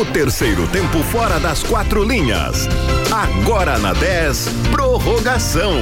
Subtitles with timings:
[0.00, 2.66] O terceiro tempo fora das quatro linhas.
[3.12, 5.74] Agora na 10, prorrogação.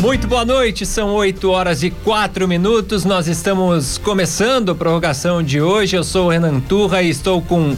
[0.00, 3.04] Muito boa noite, são 8 horas e 4 minutos.
[3.04, 5.96] Nós estamos começando a prorrogação de hoje.
[5.96, 7.76] Eu sou o Renan Turra e estou com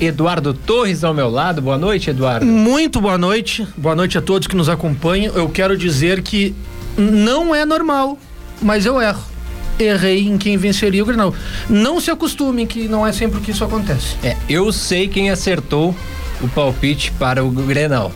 [0.00, 1.60] Eduardo Torres ao meu lado.
[1.60, 2.46] Boa noite, Eduardo.
[2.46, 3.68] Muito boa noite.
[3.76, 5.34] Boa noite a todos que nos acompanham.
[5.34, 6.54] Eu quero dizer que
[6.96, 8.16] não é normal,
[8.62, 9.31] mas eu erro.
[9.78, 11.34] Errei em quem venceria o Grenal.
[11.68, 14.16] Não se acostumem que não é sempre que isso acontece.
[14.22, 15.94] É, eu sei quem acertou
[16.40, 18.12] o palpite para o Grenal.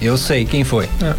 [0.00, 0.88] Eu sei quem foi.
[1.02, 1.14] É.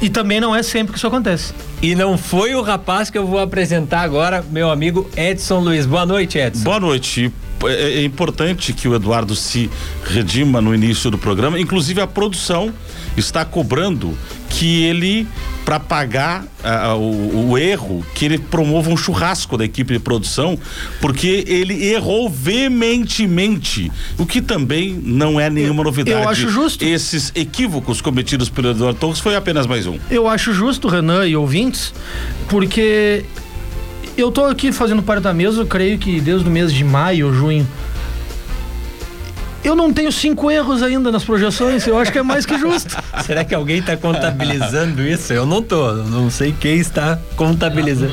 [0.00, 1.54] E também não é sempre que isso acontece.
[1.80, 5.86] E não foi o rapaz que eu vou apresentar agora, meu amigo Edson Luiz.
[5.86, 6.64] Boa noite, Edson.
[6.64, 7.32] Boa noite.
[7.64, 9.70] É, é importante que o Eduardo se
[10.04, 11.60] redima no início do programa.
[11.60, 12.72] Inclusive, a produção
[13.16, 14.16] está cobrando
[14.52, 15.26] que ele,
[15.64, 20.58] para pagar uh, o, o, erro, que ele promova um churrasco da equipe de produção,
[21.00, 26.22] porque ele errou veementemente, o que também não é nenhuma novidade.
[26.22, 26.84] Eu acho justo.
[26.84, 29.98] Esses equívocos cometidos pelo Eduardo Torres foi apenas mais um.
[30.10, 31.94] Eu acho justo, Renan e ouvintes,
[32.48, 33.24] porque
[34.16, 37.28] eu tô aqui fazendo parte da mesa, eu creio que desde o mês de maio
[37.28, 37.66] ou junho
[39.64, 42.96] eu não tenho cinco erros ainda nas projeções, eu acho que é mais que justo.
[43.24, 45.32] Será que alguém está contabilizando isso?
[45.32, 48.12] Eu não tô, não sei quem está contabilizando.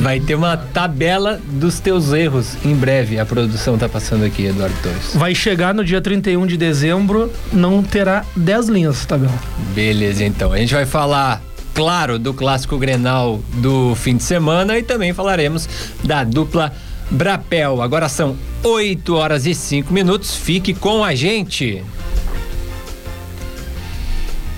[0.00, 3.18] Vai ter uma tabela dos teus erros em breve.
[3.18, 5.14] A produção está passando aqui, Eduardo Torres.
[5.14, 9.34] Vai chegar no dia 31 de dezembro, não terá 10 linhas tabela.
[9.74, 10.52] Beleza, então.
[10.52, 11.42] A gente vai falar
[11.74, 15.68] claro, do clássico Grenal do fim de semana e também falaremos
[16.02, 16.72] da dupla
[17.10, 17.82] Brapel.
[17.82, 20.36] Agora são 8 horas e 5 minutos.
[20.36, 21.82] Fique com a gente.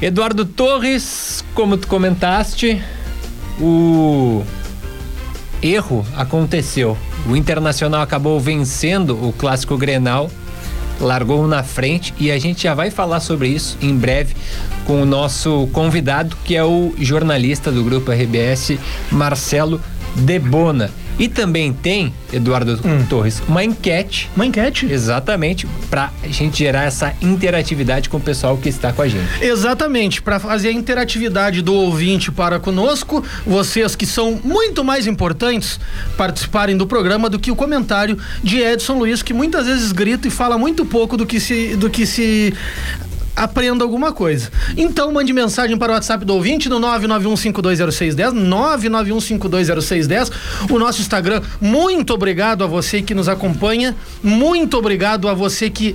[0.01, 2.81] Eduardo Torres, como tu comentaste,
[3.61, 4.45] o
[5.61, 6.97] erro aconteceu.
[7.29, 10.31] O Internacional acabou vencendo o clássico Grenal,
[11.01, 14.37] largou na frente e a gente já vai falar sobre isso em breve
[14.87, 18.79] com o nosso convidado, que é o jornalista do grupo RBS,
[19.11, 19.81] Marcelo
[20.15, 20.91] Debona.
[21.19, 23.05] E também tem, Eduardo hum.
[23.09, 24.31] Torres, uma enquete.
[24.37, 24.87] Uma enquete?
[24.87, 29.27] Exatamente, para a gente gerar essa interatividade com o pessoal que está com a gente.
[29.41, 35.81] Exatamente, para fazer a interatividade do ouvinte para conosco, vocês que são muito mais importantes
[36.17, 40.31] participarem do programa do que o comentário de Edson Luiz, que muitas vezes grita e
[40.31, 42.55] fala muito pouco do que se, do que se
[43.39, 44.51] aprenda alguma coisa.
[44.77, 50.31] Então mande mensagem para o WhatsApp do ouvinte no 991520610, 991520610,
[50.71, 51.41] o nosso Instagram.
[51.61, 55.95] Muito obrigado a você que nos acompanha, muito obrigado a você que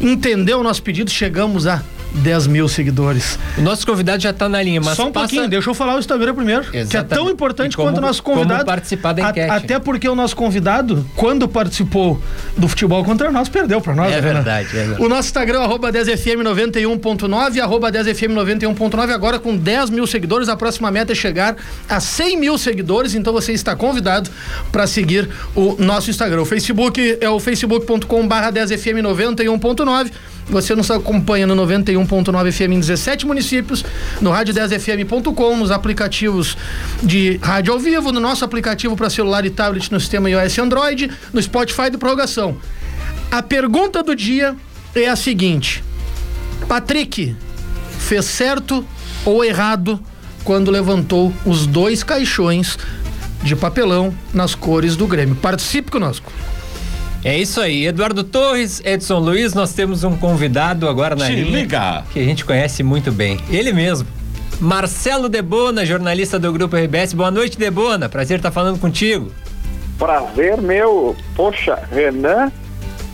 [0.00, 1.10] entendeu o nosso pedido.
[1.10, 1.82] Chegamos a
[2.14, 3.38] 10 mil seguidores.
[3.56, 5.26] O nosso convidado já está na linha, mas Só um passa...
[5.26, 6.88] pouquinho, deixa eu falar o Instagram primeiro, Exatamente.
[6.88, 8.64] que é tão importante como, quanto o nosso convidado.
[8.64, 9.50] Como participar da enquete.
[9.50, 12.20] A, até porque o nosso convidado, quando participou
[12.56, 14.12] do futebol contra nós, perdeu para nós.
[14.12, 14.20] É, né?
[14.20, 15.02] verdade, é verdade.
[15.02, 21.12] O nosso Instagram, arroba 10fm91.9, arroba 10fm91.9, agora com 10 mil seguidores, a próxima meta
[21.12, 21.56] é chegar
[21.88, 24.30] a 100 mil seguidores, então você está convidado
[24.72, 26.42] para seguir o nosso Instagram.
[26.42, 30.10] O Facebook é o facebook.com barra 10fm91.9
[30.48, 33.84] você nos acompanha no 91.9 FM em 17 municípios,
[34.20, 36.56] no rádio10fm.com, nos aplicativos
[37.02, 40.60] de rádio ao vivo, no nosso aplicativo para celular e tablet no sistema iOS e
[40.60, 42.56] Android, no Spotify do Prorrogação.
[43.30, 44.56] A pergunta do dia
[44.94, 45.84] é a seguinte:
[46.66, 47.36] Patrick
[47.98, 48.86] fez certo
[49.24, 50.00] ou errado
[50.44, 52.78] quando levantou os dois caixões
[53.42, 55.36] de papelão nas cores do Grêmio?
[55.36, 56.32] Participe conosco.
[57.24, 61.60] É isso aí, Eduardo Torres, Edson Luiz, nós temos um convidado agora na Te linha
[61.60, 62.04] liga.
[62.12, 63.40] que a gente conhece muito bem.
[63.50, 64.06] Ele mesmo,
[64.60, 67.12] Marcelo Debona, jornalista do Grupo RBS.
[67.12, 68.08] Boa noite, Debona.
[68.08, 69.32] Prazer estar falando contigo.
[69.98, 71.16] Prazer meu.
[71.34, 72.52] Poxa, Renan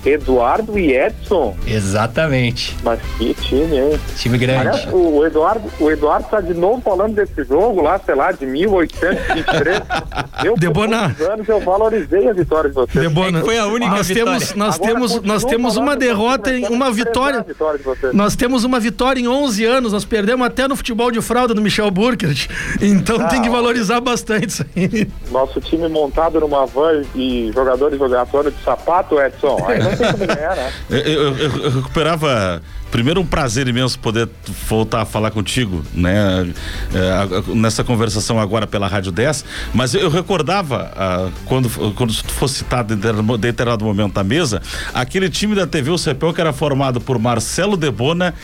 [0.04, 1.56] Eduardo e Edson.
[1.66, 2.76] Exatamente.
[2.82, 4.00] Mas que time, hein?
[4.16, 4.68] Time grande.
[4.68, 8.46] Aliás, o Eduardo, o Eduardo tá de novo falando desse jogo lá, sei lá, de
[8.46, 9.80] 1823.
[10.44, 11.14] eu, Debona.
[11.16, 13.08] por anos, eu valorizei a vitória de vocês.
[13.08, 13.40] Debona.
[13.40, 14.32] É foi a única nós vitória.
[14.32, 17.42] Temos, nós Agora, temos, nós temos uma derrota, em uma vitória.
[17.42, 17.80] vitória
[18.12, 21.60] nós temos uma vitória em 11 anos, nós perdemos até no futebol de fralda do
[21.60, 22.48] Michel Burkert.
[22.80, 25.08] Então ah, tem que valorizar bastante isso aí.
[25.30, 29.58] Nosso time montado numa van e jogadores jogatórios de sapato, Edson.
[29.66, 30.72] Aí não né?
[30.90, 34.28] Eu, eu, eu, recuperava primeiro um prazer imenso poder
[34.68, 36.52] voltar a falar contigo, né?
[36.94, 42.94] É, nessa conversação agora pela Rádio 10, mas eu recordava ah, quando quando fosse citado
[42.94, 44.62] em determinado momento da mesa,
[44.92, 48.34] aquele time da TV O Cepel que era formado por Marcelo Debona,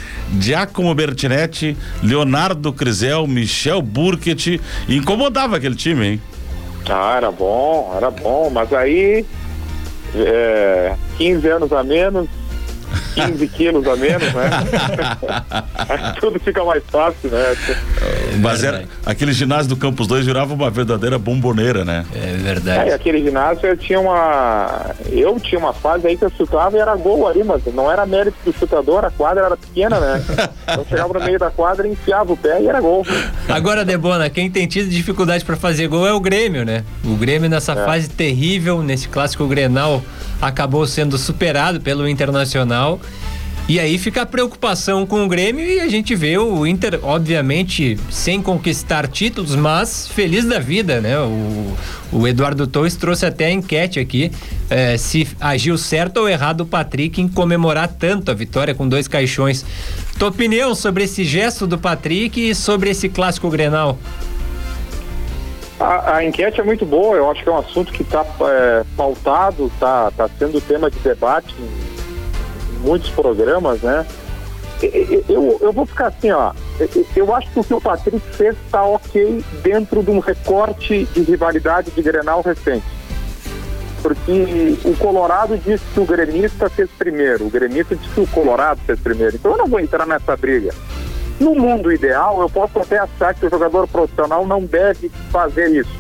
[0.41, 6.21] Giacomo Bertinetti, Leonardo Crisel, Michel Burkett, incomodava aquele time, hein?
[6.89, 9.25] Ah, era bom, era bom, mas aí
[10.15, 12.29] é, 15 anos a menos,
[13.15, 14.51] 15 quilos a menos, né?
[16.21, 17.57] Tudo fica mais fácil, né?
[18.41, 22.05] Mas era, aquele ginásio do Campos 2 virava uma verdadeira bomboneira, né?
[22.15, 22.91] É É, verdade.
[22.93, 24.95] aquele ginásio eu tinha uma.
[25.11, 28.07] Eu tinha uma fase aí que eu chutava e era gol ali, mas não era
[28.07, 30.23] mérito do chutador, a quadra era pequena, né?
[30.79, 33.05] Eu chegava no meio da quadra, enfiava o pé e era gol.
[33.49, 36.85] Agora, Debona, quem tem tido dificuldade para fazer gol é o Grêmio, né?
[37.05, 40.01] O Grêmio nessa fase terrível, nesse clássico Grenal,
[40.41, 43.01] acabou sendo superado pelo Internacional.
[43.69, 47.97] E aí fica a preocupação com o Grêmio e a gente vê o Inter, obviamente,
[48.11, 51.17] sem conquistar títulos, mas feliz da vida, né?
[51.21, 51.77] O,
[52.11, 54.33] o Eduardo Torres trouxe até a enquete aqui
[54.69, 59.07] eh, se agiu certo ou errado o Patrick em comemorar tanto a vitória com dois
[59.07, 59.65] caixões.
[60.19, 63.97] Tua opinião sobre esse gesto do Patrick e sobre esse clássico Grenal?
[65.81, 68.23] A, a enquete é muito boa, eu acho que é um assunto que está
[68.97, 74.07] pautado, está tá sendo tema de debate em, muitos programas, né?
[74.83, 76.53] E- e- Eu, eu vou ficar assim, ó.
[76.79, 81.07] eu- Eu acho que o que o Patrick fez está ok dentro de um recorte
[81.15, 82.85] de rivalidade de Grenal recente.
[84.03, 88.81] Porque o Colorado disse que o gremista fez primeiro, o gremista disse que o Colorado
[88.87, 89.37] fez primeiro.
[89.37, 90.75] Então eu não vou entrar nessa briga.
[91.41, 95.91] No mundo ideal, eu posso até achar que o jogador profissional não deve fazer isso.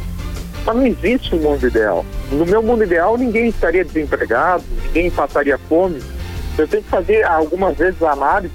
[0.66, 2.04] Mas não existe um mundo ideal.
[2.30, 6.02] No meu mundo ideal, ninguém estaria desempregado, ninguém passaria fome.
[6.58, 8.52] Eu tenho que fazer algumas vezes análise,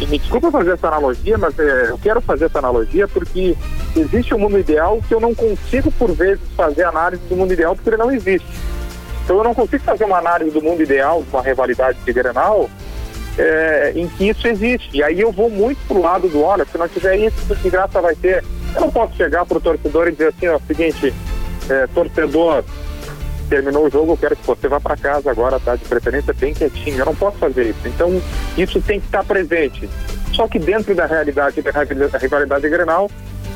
[0.00, 3.54] e me desculpa fazer essa analogia, mas é, eu quero fazer essa analogia porque
[3.94, 7.74] existe um mundo ideal que eu não consigo, por vezes, fazer análise do mundo ideal
[7.74, 8.48] porque ele não existe.
[9.24, 12.70] Então eu não consigo fazer uma análise do mundo ideal, de uma rivalidade de Grenal,
[13.38, 14.90] é, em que isso existe.
[14.96, 18.00] E aí eu vou muito pro lado do, olha, se não tiver isso, que graça
[18.00, 18.44] vai ter?
[18.74, 21.12] Eu não posso chegar pro torcedor e dizer assim, ó, seguinte,
[21.68, 22.64] é, torcedor,
[23.48, 25.74] terminou o jogo, eu quero que você vá para casa agora, tá?
[25.74, 26.98] De preferência bem quietinho.
[26.98, 27.80] Eu não posso fazer isso.
[27.84, 28.22] Então,
[28.56, 29.88] isso tem que estar presente.
[30.32, 33.10] Só que dentro da realidade da rivalidade- da rivalidade Grenal,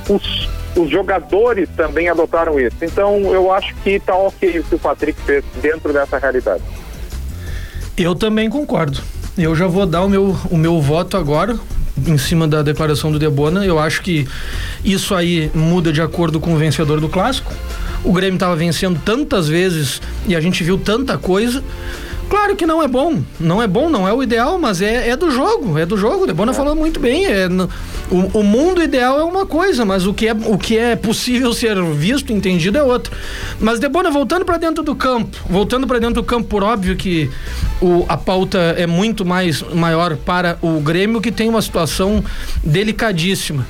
[0.08, 2.76] os, os jogadores também adotaram isso.
[2.82, 6.62] Então, eu acho que tá ok o que o Patrick fez dentro dessa realidade.
[7.96, 9.00] Eu também concordo.
[9.36, 11.58] Eu já vou dar o meu, o meu voto agora,
[12.06, 13.66] em cima da declaração do Debona.
[13.66, 14.28] Eu acho que
[14.84, 17.52] isso aí muda de acordo com o vencedor do clássico.
[18.04, 21.64] O Grêmio estava vencendo tantas vezes e a gente viu tanta coisa.
[22.28, 25.16] Claro que não é bom, não é bom, não é o ideal, mas é, é
[25.16, 26.26] do jogo, é do jogo.
[26.26, 27.26] Debona falou muito bem.
[27.26, 27.48] É,
[28.10, 31.52] o, o mundo ideal é uma coisa, mas o que, é, o que é possível
[31.54, 33.12] ser visto, entendido é outro.
[33.60, 37.30] Mas Debona, voltando para dentro do campo, voltando para dentro do campo, por óbvio que
[37.80, 42.24] o, a pauta é muito mais maior para o Grêmio, que tem uma situação
[42.62, 43.66] delicadíssima.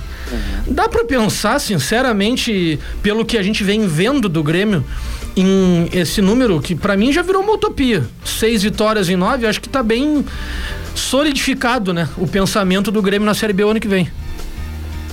[0.66, 4.84] Dá para pensar, sinceramente, pelo que a gente vem vendo do Grêmio,
[5.36, 8.04] em esse número que para mim já virou uma utopia.
[8.24, 10.24] Seis vitórias em nove, acho que tá bem
[10.94, 12.08] solidificado, né?
[12.16, 14.08] O pensamento do Grêmio na Série B ano que vem.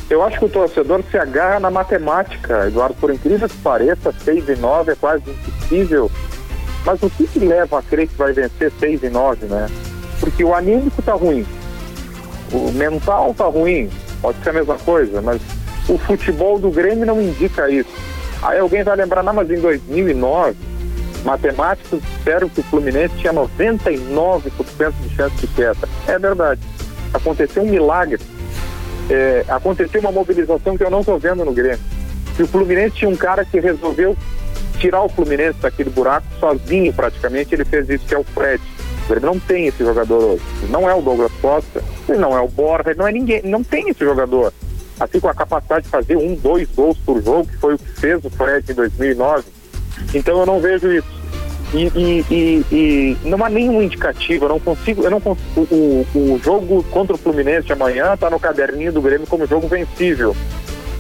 [0.09, 4.49] Eu acho que o torcedor se agarra na matemática, Eduardo, por incrível que pareça, 6
[4.49, 6.11] e 9 é quase impossível.
[6.85, 9.69] Mas o que, que leva a crer que vai vencer 6 e 9, né?
[10.19, 11.45] Porque o anímico tá ruim,
[12.51, 13.89] o mental tá ruim,
[14.21, 15.41] pode ser a mesma coisa, mas
[15.87, 17.89] o futebol do Grêmio não indica isso.
[18.41, 20.57] Aí alguém vai lembrar, não, mas em 2009,
[21.23, 25.87] matemáticos disseram que o Fluminense tinha 99% de chance de queda.
[26.07, 26.61] É verdade.
[27.13, 28.19] Aconteceu um milagre
[29.11, 31.79] é, aconteceu uma mobilização que eu não estou vendo no Grêmio.
[32.39, 34.15] E o Fluminense tinha um cara que resolveu
[34.79, 38.61] tirar o Fluminense daquele buraco sozinho praticamente, ele fez isso, que é o Fred.
[39.07, 40.43] Grêmio não tem esse jogador hoje.
[40.63, 43.41] Ele não é o Douglas Costa, ele não é o Borja, ele não é ninguém,
[43.43, 44.53] não tem esse jogador.
[45.01, 47.99] Assim com a capacidade de fazer um, dois gols por jogo, que foi o que
[47.99, 49.43] fez o Fred em 2009.
[50.13, 51.21] Então eu não vejo isso.
[51.73, 56.05] E, e, e, e não há nenhum indicativo, eu não consigo, eu não consigo, o,
[56.13, 60.35] o jogo contra o Fluminense de amanhã está no caderninho do Grêmio como jogo vencível.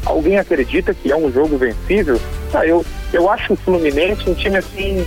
[0.05, 2.19] Alguém acredita que é um jogo vencível?
[2.53, 5.05] Ah, eu, eu acho o Fluminense um time assim,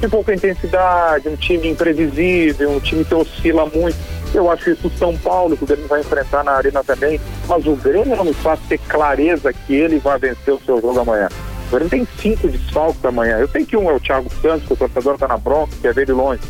[0.00, 3.96] de pouca intensidade, um time imprevisível, um time que oscila muito.
[4.36, 7.66] Eu acho isso o São Paulo, que o Grêmio vai enfrentar na arena também, mas
[7.66, 11.30] o Grêmio não faz ter clareza que ele vai vencer o seu jogo amanhã.
[11.68, 13.38] O Grêmio tem cinco desfalques amanhã.
[13.38, 15.94] Eu sei que um é o Thiago Santos, que o torcedor tá na bronca, quer
[15.94, 16.42] ver ele longe.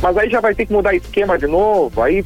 [0.00, 2.00] Mas aí já vai ter que mudar esquema de novo.
[2.00, 2.24] Aí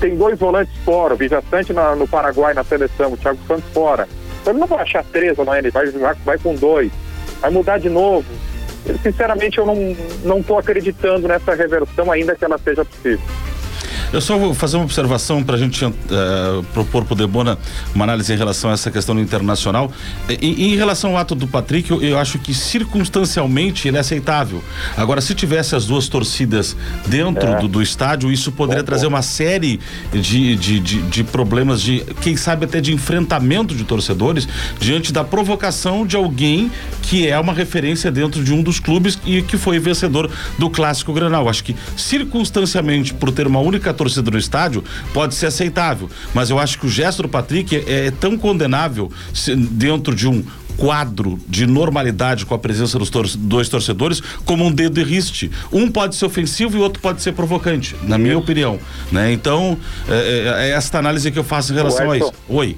[0.00, 4.08] tem dois volantes fora, o Vijaçante no Paraguai na seleção, o Thiago Santos fora.
[4.40, 5.86] Então ele não vai achar três amanhã, ele vai,
[6.24, 6.90] vai, com dois.
[7.42, 8.24] Vai mudar de novo.
[8.86, 9.66] Eu, sinceramente, eu
[10.24, 13.20] não, tô acreditando nessa reversão ainda que ela seja possível.
[14.12, 15.92] Eu só vou fazer uma observação para a gente uh,
[16.74, 17.56] propor para o Debona
[17.94, 19.90] uma análise em relação a essa questão internacional.
[20.28, 24.62] Em, em relação ao ato do Patrick, eu, eu, acho que circunstancialmente ele é aceitável.
[24.98, 26.76] Agora, se tivesse as duas torcidas
[27.06, 27.60] dentro é.
[27.60, 29.14] do, do, estádio, isso poderia bom, trazer bom.
[29.14, 29.80] uma série
[30.12, 34.46] de, de, de, de problemas, de quem sabe até de enfrentamento de torcedores
[34.78, 39.40] diante da provocação de alguém que é uma referência dentro de um dos clubes e
[39.40, 41.48] que foi vencedor do clássico Granal.
[41.48, 46.58] Acho que circunstancialmente por ter uma única torcida no estádio pode ser aceitável, mas eu
[46.58, 49.10] acho que o gesto do Patrick é, é tão condenável
[49.70, 50.44] dentro de um
[50.76, 55.50] quadro de normalidade com a presença dos tor dois torcedores como um dedo e riste.
[55.70, 58.78] Um pode ser ofensivo e o outro pode ser provocante, na minha opinião.
[59.10, 59.32] Né?
[59.32, 59.76] Então,
[60.08, 62.32] é, é, é esta análise que eu faço em relação a isso.
[62.48, 62.76] Oi.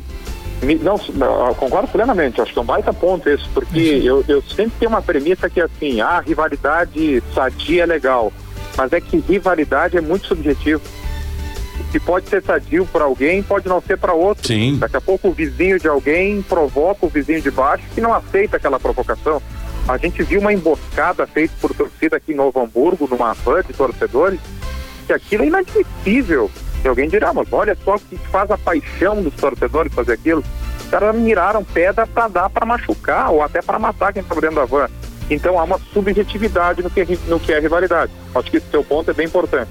[0.83, 4.73] Não, não, concordo plenamente, acho que é um baita ponto isso, porque eu, eu sempre
[4.79, 8.33] tenho uma premissa que é assim, a ah, rivalidade sadia é legal,
[8.75, 10.81] mas é que rivalidade é muito subjetivo.
[11.91, 14.47] Que pode ser sadio para alguém pode não ser para outro.
[14.47, 14.79] Sim.
[14.79, 18.57] Daqui a pouco o vizinho de alguém provoca o vizinho de baixo que não aceita
[18.57, 19.41] aquela provocação.
[19.87, 23.75] A gente viu uma emboscada feita por torcida aqui em Novo Hamburgo, numa van de
[23.75, 24.41] torcedores,
[25.07, 26.51] que aquilo é inadmissível.
[26.83, 30.43] E alguém dirá, mas olha só o que faz a paixão dos torcedores fazer aquilo.
[30.81, 34.57] Os caras miraram pedra para dar para machucar ou até para matar quem está dentro
[34.57, 34.89] da van.
[35.31, 38.13] Então há uma subjetividade no que, no que é rivalidade.
[38.35, 39.71] Acho que esse seu ponto é bem importante.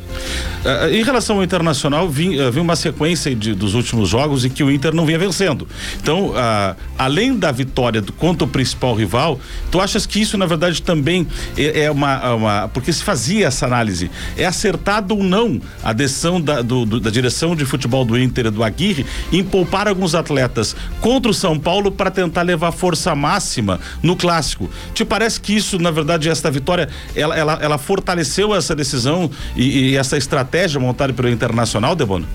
[0.63, 4.49] Uh, em relação ao Internacional, vi, uh, vi uma sequência de, dos últimos jogos e
[4.49, 5.67] que o Inter não vinha vencendo.
[6.01, 9.37] Então, uh, além da vitória do, contra o principal rival,
[9.69, 13.65] tu achas que isso, na verdade, também é, é uma, uma, Porque se fazia essa
[13.65, 14.09] análise.
[14.37, 18.49] É acertado ou não a decisão da, do, do, da direção de futebol do Inter
[18.49, 23.81] do Aguirre em poupar alguns atletas contra o São Paulo para tentar levar força máxima
[24.01, 24.69] no clássico?
[24.93, 29.91] Te parece que isso, na verdade, esta vitória, ela, ela, ela fortaleceu essa decisão e,
[29.91, 32.25] e essa estratégia montada pelo Internacional, Debono?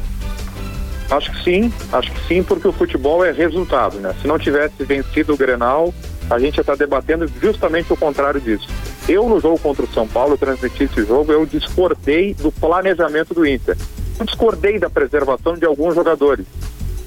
[1.11, 4.15] Acho que sim, acho que sim, porque o futebol é resultado, né?
[4.21, 5.93] Se não tivesse vencido o Grenal,
[6.29, 8.69] a gente ia estar debatendo justamente o contrário disso.
[9.09, 13.47] Eu, no jogo contra o São Paulo, transmiti esse jogo, eu discordei do planejamento do
[13.47, 13.75] Inter.
[14.21, 16.45] Eu discordei da preservação de alguns jogadores.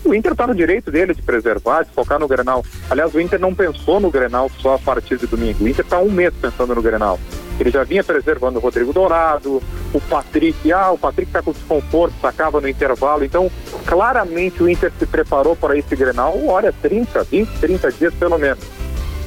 [0.03, 2.65] O Inter está no direito dele de preservar, de focar no Grenal.
[2.89, 5.63] Aliás, o Inter não pensou no Grenal só a partir de domingo.
[5.63, 7.19] O Inter está um mês pensando no Grenal.
[7.59, 9.61] Ele já vinha preservando o Rodrigo Dourado,
[9.93, 13.23] o Patrick, ah, o Patrick está com desconforto, sacava no intervalo.
[13.23, 13.51] Então,
[13.85, 18.63] claramente o Inter se preparou para esse Grenal, olha, 30, 20, 30 dias pelo menos.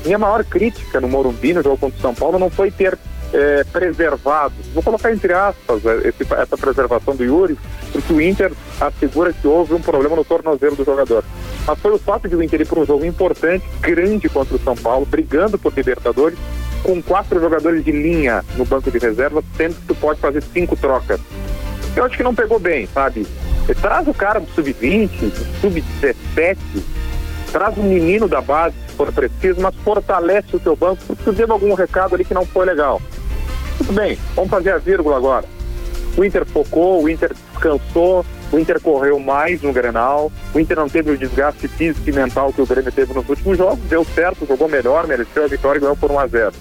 [0.05, 2.99] Minha maior crítica no Morumbi, no jogo contra o São Paulo, não foi ter
[3.33, 4.55] é, preservado.
[4.73, 7.59] Vou colocar entre aspas é, esse, essa preservação do Yuri,
[7.95, 11.23] porque o Inter assegura que houve um problema no tornozelo do jogador.
[11.65, 14.59] Mas foi o fato de o Inter ir para um jogo importante, grande contra o
[14.59, 16.37] São Paulo, brigando por Libertadores,
[16.83, 20.77] com quatro jogadores de linha no banco de reserva, sendo que tu pode fazer cinco
[20.77, 21.21] trocas.
[21.95, 23.25] Eu acho que não pegou bem, sabe?
[23.81, 26.59] Traz o cara do sub-20, do sub-17,
[27.53, 31.33] traz um menino da base, se for preciso, mas fortalece o teu banco, porque tu
[31.33, 33.01] deu algum recado ali que não foi legal.
[33.79, 35.47] Tudo bem, vamos fazer a vírgula agora.
[36.17, 37.33] O Inter focou, o Inter
[37.65, 42.13] descansou, o Inter correu mais no Grenal, o Inter não teve o desgaste físico e
[42.13, 45.79] mental que o Grêmio teve nos últimos jogos, deu certo, jogou melhor, mereceu a vitória
[45.79, 46.53] e ganhou por 1 a 0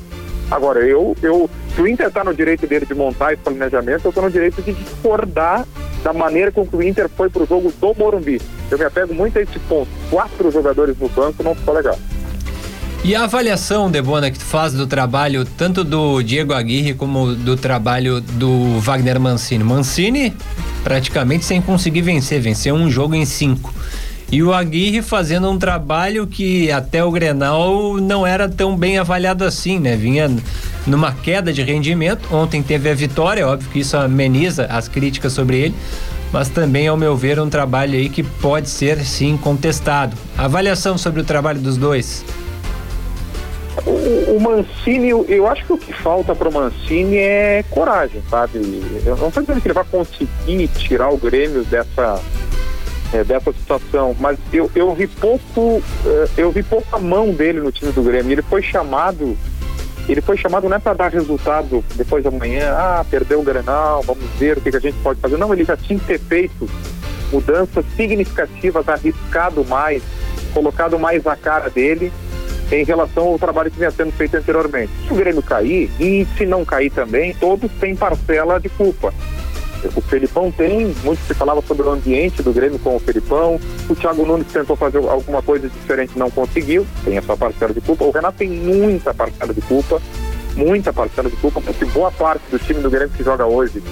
[0.50, 4.10] Agora, eu, eu, se o Inter está no direito dele de montar esse planejamento, eu
[4.10, 5.66] estou no direito de discordar
[6.04, 8.42] da maneira com que o Inter foi para o jogo do Morumbi.
[8.70, 9.90] Eu me apego muito a esse ponto.
[10.10, 11.98] Quatro jogadores no banco não ficou legal.
[13.06, 17.58] E a avaliação, Debona, que tu faz do trabalho tanto do Diego Aguirre como do
[17.58, 19.62] trabalho do Wagner Mancini?
[19.62, 20.34] Mancini
[20.86, 23.74] praticamente sem conseguir vencer, venceu um jogo em cinco.
[24.32, 29.44] E o Aguirre fazendo um trabalho que até o Grenal não era tão bem avaliado
[29.44, 29.98] assim, né?
[29.98, 30.32] Vinha
[30.88, 32.34] numa queda de rendimento.
[32.34, 35.76] Ontem teve a vitória, óbvio que isso ameniza as críticas sobre ele,
[36.32, 40.16] mas também, ao meu ver, um trabalho aí que pode ser sim contestado.
[40.38, 42.24] Avaliação sobre o trabalho dos dois.
[43.86, 48.60] O, o Mancini, eu, acho que o que falta para o Mancini é coragem, sabe?
[49.04, 52.22] Eu não estou dizendo que ele vai conseguir tirar o Grêmio dessa,
[53.12, 57.72] é, dessa situação, mas eu, eu vi pouco, é, eu vi pouca mão dele no
[57.72, 58.32] time do Grêmio.
[58.32, 59.36] Ele foi chamado,
[60.08, 64.04] ele foi chamado não é para dar resultado depois de amanhã, ah, perdeu o Grenal,
[64.04, 65.38] vamos ver o que, que a gente pode fazer.
[65.38, 66.70] Não, ele já tinha que ter feito
[67.32, 70.04] mudanças significativas, arriscado mais,
[70.54, 72.14] colocado mais a cara dele
[72.74, 74.92] em relação ao trabalho que vinha sendo feito anteriormente.
[75.08, 79.14] Se o Grêmio cair, e se não cair também, todos têm parcela de culpa.
[79.96, 83.60] O Felipão tem, muito se falava sobre o ambiente do Grêmio com o Felipão.
[83.90, 87.82] O Thiago Nunes tentou fazer alguma coisa diferente, não conseguiu, tem a sua parcela de
[87.82, 88.06] culpa.
[88.06, 90.02] O Renato tem muita parcela de culpa,
[90.56, 93.84] muita parcela de culpa, porque boa parte do time do Grêmio que joga hoje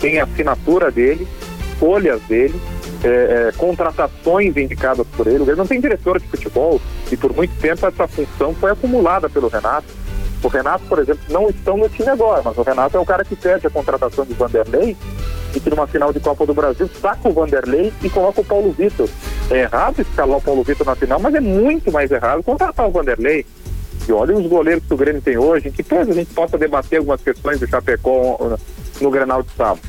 [0.00, 1.26] tem assinatura dele.
[1.76, 2.60] escolhas dele,
[3.06, 5.44] é, é, contratações indicadas por ele.
[5.44, 9.48] Ele não tem diretor de futebol e por muito tempo essa função foi acumulada pelo
[9.48, 9.86] Renato.
[10.42, 13.24] O Renato, por exemplo, não estão no time agora, mas o Renato é o cara
[13.24, 14.96] que pede a contratação de Vanderlei
[15.54, 18.72] e que numa final de Copa do Brasil saca o Vanderlei e coloca o Paulo
[18.72, 19.08] Vitor.
[19.50, 22.90] É errado escalar o Paulo Vitor na final, mas é muito mais errado contratar o
[22.90, 23.46] Vanderlei.
[24.08, 26.98] E olha os goleiros que o Grêmio tem hoje, que talvez a gente possa debater
[26.98, 28.58] algumas questões do Chapecó no,
[29.00, 29.80] no Grenal de sábado.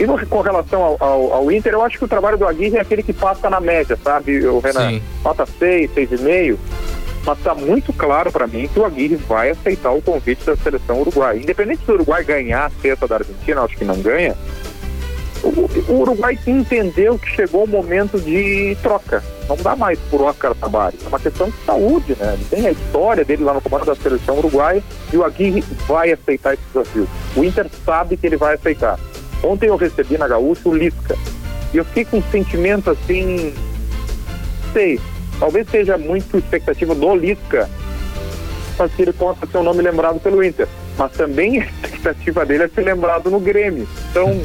[0.00, 2.78] E no, com relação ao, ao, ao, Inter, eu acho que o trabalho do Aguirre
[2.78, 4.90] é aquele que passa na média, sabe, o Renan?
[4.90, 5.02] Sim.
[5.24, 6.56] Nota 6, 6,5.
[7.24, 11.00] Mas está muito claro para mim que o Aguirre vai aceitar o convite da seleção
[11.00, 11.38] uruguaia.
[11.38, 14.36] Independente do Uruguai ganhar a sexta da Argentina, acho que não ganha,
[15.42, 19.22] o, o Uruguai entendeu que chegou o momento de troca.
[19.48, 20.96] Não dá mais por Oscar Tabari.
[21.04, 22.34] É uma questão de saúde, né?
[22.34, 24.82] Ele tem a história dele lá no comando da seleção uruguaia
[25.12, 27.08] e o Aguirre vai aceitar esse desafio.
[27.36, 28.98] O Inter sabe que ele vai aceitar.
[29.42, 31.16] Ontem eu recebi na Gaúcha o Lisca.
[31.72, 33.54] E eu fiquei com um sentimento assim.
[34.72, 35.00] Sei,
[35.38, 37.68] talvez seja muito expectativa do Lisca
[38.76, 40.68] para que ele possa ser um nome lembrado pelo Inter.
[40.96, 43.86] Mas também a expectativa dele é ser lembrado no Grêmio.
[44.10, 44.40] Então,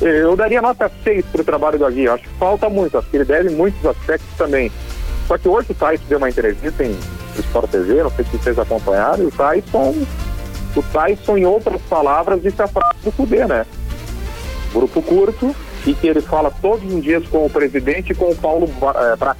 [0.00, 2.08] eu daria nota 6 para o trabalho do Aguirre.
[2.08, 4.70] Acho que falta muito, acho que ele deve muitos aspectos também.
[5.26, 6.96] Só que hoje o Tyson deu uma entrevista em
[7.38, 9.94] Sport TV, não sei se vocês acompanharam, e o Tyson,
[10.76, 13.64] o Tyson, em outras palavras, disse a frase do Cudê, né?
[14.72, 15.54] Grupo curto,
[15.86, 19.16] e que ele fala todos os dias com o presidente e com o Paulo é,
[19.16, 19.38] Braga.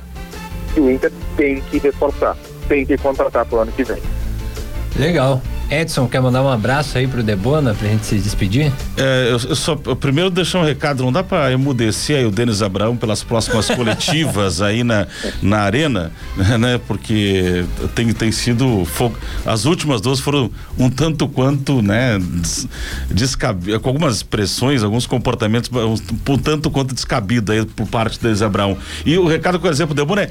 [0.75, 2.37] Que o Inter tem que reforçar,
[2.69, 4.01] tem que contratar para o ano que vem.
[4.97, 5.41] Legal.
[5.71, 8.73] Edson, quer mandar um abraço aí pro Debona pra gente se despedir?
[8.97, 12.31] É, eu, eu só eu primeiro deixar um recado, não dá pra emudecer aí o
[12.31, 15.07] Denis Abraão pelas próximas coletivas aí na,
[15.41, 16.11] na arena,
[16.59, 16.81] né?
[16.89, 19.17] Porque tem, tem sido fogo.
[19.47, 22.19] As últimas duas foram um tanto quanto, né?
[23.09, 28.23] Descabido, com algumas expressões, alguns comportamentos um, um tanto quanto descabido aí por parte do
[28.23, 28.77] Denis Abraão.
[29.07, 30.31] E o recado que eu exemplo, Debona é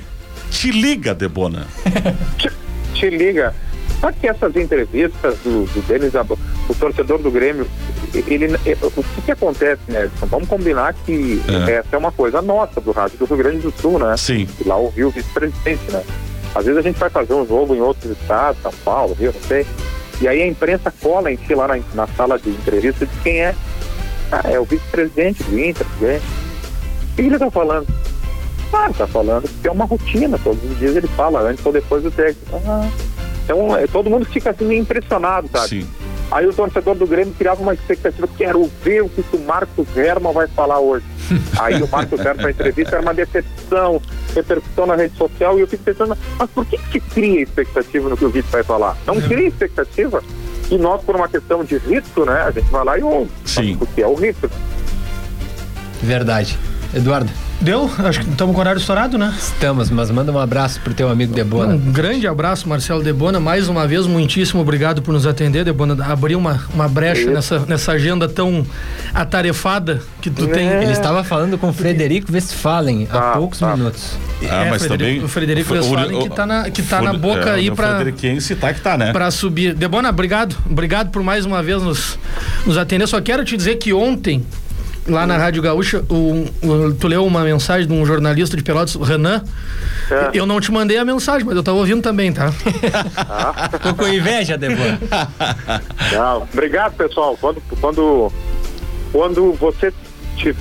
[0.52, 1.68] te liga, Debona.
[2.38, 2.50] te,
[2.94, 3.54] te liga.
[4.00, 6.14] Só que essas entrevistas do, do Denis,
[6.70, 7.68] o torcedor do Grêmio,
[8.28, 10.26] ele, é, o que, que acontece, né, Edson?
[10.28, 11.74] Vamos combinar que é.
[11.74, 14.16] essa é uma coisa nossa do rádio do Rio Grande do Sul, né?
[14.16, 14.48] Sim.
[14.66, 16.04] Lá ouviu o vice-presidente, né?
[16.56, 19.42] Às vezes a gente vai fazer um jogo em outros estados, São Paulo, Rio, não
[19.42, 19.66] sei.
[20.22, 23.42] E aí a imprensa cola em si lá na, na sala de entrevista de quem
[23.42, 23.56] é.
[24.32, 26.22] Ah, é o vice-presidente do Inter, do Grêmio.
[26.22, 27.88] O que ele está falando?
[28.72, 32.04] Ah, está falando que é uma rotina, todos os dias ele fala, antes ou depois
[32.04, 32.62] do técnico.
[32.66, 32.88] Ah,
[33.50, 35.70] então, é, todo mundo fica assim impressionado, sabe?
[35.70, 35.88] Sim.
[36.30, 40.32] Aí o torcedor do Grêmio criava uma expectativa, quero ver o que o Marcos Herman
[40.32, 41.04] vai falar hoje.
[41.58, 44.00] Aí o Marcos Herman na entrevista era uma decepção,
[44.36, 48.16] repercussão na rede social, e eu fico pensando, mas por que que cria expectativa no
[48.16, 48.96] que o Vitor vai falar?
[49.08, 49.22] Não é.
[49.22, 50.24] cria expectativa.
[50.70, 53.32] E nós, por uma questão de risco, né, a gente vai lá e ouve.
[53.46, 53.76] Sim.
[53.78, 54.48] Porque é o risco.
[56.04, 56.56] Verdade.
[56.94, 57.32] Eduardo.
[57.62, 57.92] Deu?
[58.00, 59.36] Acho que estamos com o horário estourado, né?
[59.38, 61.76] Estamos, mas manda um abraço pro teu amigo Debona.
[61.76, 63.38] Um grande abraço, Marcelo Debona.
[63.38, 66.06] Mais uma vez, muitíssimo obrigado por nos atender, Debona.
[66.06, 68.66] Abrir uma, uma brecha nessa, nessa agenda tão
[69.14, 70.48] atarefada que tu é.
[70.48, 70.68] tem.
[70.68, 73.76] Ele estava falando com o Frederico Westphalen há ah, poucos ah.
[73.76, 74.18] minutos.
[74.50, 75.26] Ah, é, mas Frederico, também.
[75.26, 77.96] O Frederico Westphalen que tá na, que tá na boca é, aí para.
[77.96, 79.12] Frederiquense tá que tá, né?
[79.12, 79.74] Para subir.
[79.74, 80.56] Debona, obrigado.
[80.70, 82.18] Obrigado por mais uma vez nos,
[82.66, 83.06] nos atender.
[83.06, 84.46] Só quero te dizer que ontem
[85.10, 88.96] lá na Rádio Gaúcha, o, o, tu leu uma mensagem de um jornalista de Pelotas,
[88.96, 89.44] Renan.
[90.10, 90.32] É.
[90.34, 92.52] Eu não te mandei a mensagem, mas eu tava ouvindo também, tá?
[93.18, 93.70] Ah.
[93.80, 95.00] Tô com inveja, Débora.
[96.14, 97.38] Não, obrigado, pessoal.
[97.40, 98.32] Quando, quando,
[99.12, 99.94] quando você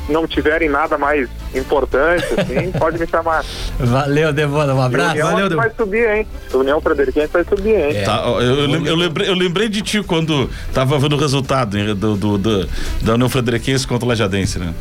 [0.08, 3.44] não tiverem nada mais importante, assim, pode me chamar.
[3.78, 5.12] Valeu, Devona, um abraço.
[5.12, 6.26] União Valeu, vai subir, hein?
[6.52, 7.96] União Frederiquense vai subir, hein?
[7.96, 8.02] É.
[8.02, 12.16] Tá, eu, eu, eu, lembrei, eu lembrei de ti quando tava vendo o resultado do,
[12.16, 12.68] do, do
[13.02, 14.74] da União Frederiquense contra o Lajadense, né?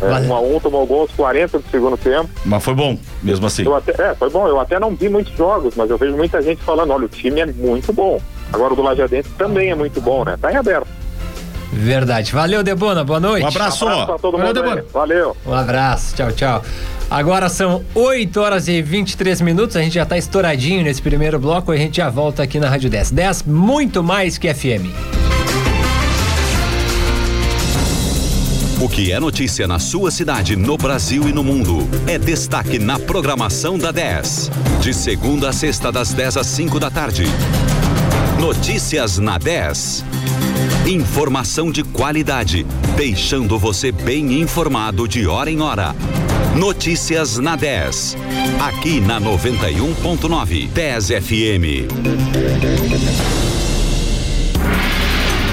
[0.00, 0.26] É, vale.
[0.26, 2.28] um a um tomou gol aos 40 do segundo tempo.
[2.44, 3.64] Mas foi bom, mesmo assim.
[3.72, 4.46] Até, é, foi bom.
[4.46, 7.40] Eu até não vi muitos jogos, mas eu vejo muita gente falando, olha, o time
[7.40, 8.20] é muito bom.
[8.52, 10.36] Agora o do Lajadense também é muito bom, né?
[10.40, 10.86] Tá em aberto.
[11.76, 12.32] Verdade.
[12.32, 13.04] Valeu, Debona.
[13.04, 13.44] Boa noite.
[13.44, 13.84] Um abraço.
[13.84, 14.62] Um abraço pra todo Valeu, mundo.
[14.62, 14.84] Debona.
[14.92, 15.36] Valeu.
[15.46, 16.16] Um abraço.
[16.16, 16.64] Tchau, tchau.
[17.10, 19.76] Agora são 8 horas e 23 minutos.
[19.76, 21.70] A gente já está estouradinho nesse primeiro bloco.
[21.70, 23.10] A gente já volta aqui na Rádio 10.
[23.10, 24.90] 10, muito mais que FM.
[28.80, 32.98] O que é notícia na sua cidade, no Brasil e no mundo é destaque na
[32.98, 34.50] programação da 10.
[34.80, 37.24] De segunda a sexta, das 10 às 5 da tarde.
[38.38, 40.04] Notícias na 10.
[40.86, 42.64] Informação de qualidade,
[42.96, 45.96] deixando você bem informado de hora em hora.
[46.56, 48.16] Notícias na 10.
[48.60, 50.68] Aqui na 91.9.
[50.68, 51.90] 10 FM.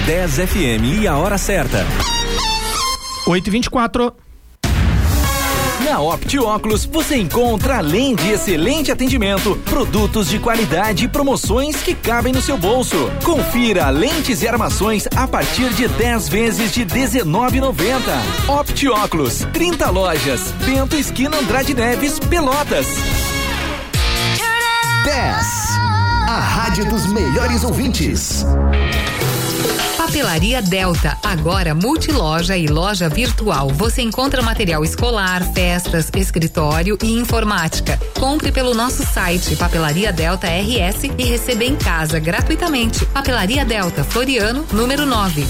[0.05, 1.83] 10 FM e a hora certa.
[3.25, 4.13] 8 e 24
[5.93, 11.93] Na Opti Óculos você encontra, além de excelente atendimento, produtos de qualidade e promoções que
[11.93, 13.11] cabem no seu bolso.
[13.23, 17.75] Confira lentes e armações a partir de 10 vezes de 19,90.
[18.47, 20.51] Opti Óculos, 30 lojas.
[20.65, 22.87] Bento Esquina Andrade Neves, Pelotas.
[25.05, 25.47] 10.
[26.27, 28.43] A rádio dos melhores ouvintes.
[30.03, 33.69] Papelaria Delta, agora multiloja e loja virtual.
[33.69, 37.97] Você encontra material escolar, festas, escritório e informática.
[38.19, 43.05] Compre pelo nosso site Papelaria Delta RS e receba em casa gratuitamente.
[43.05, 45.45] Papelaria Delta, Floriano, número 9.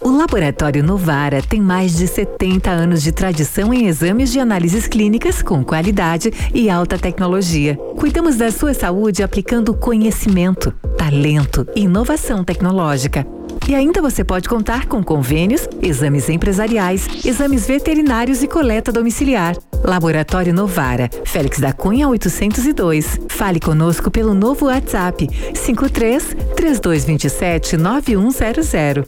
[0.00, 5.42] O Laboratório Novara tem mais de 70 anos de tradição em exames de análises clínicas
[5.42, 7.76] com qualidade e alta tecnologia.
[7.96, 13.26] Cuidamos da sua saúde aplicando conhecimento, talento e inovação tecnológica.
[13.68, 19.54] E ainda você pode contar com convênios, exames empresariais, exames veterinários e coleta domiciliar.
[19.84, 23.20] Laboratório Novara, Félix da Cunha 802.
[23.28, 29.04] Fale conosco pelo novo WhatsApp 53 3227 9100.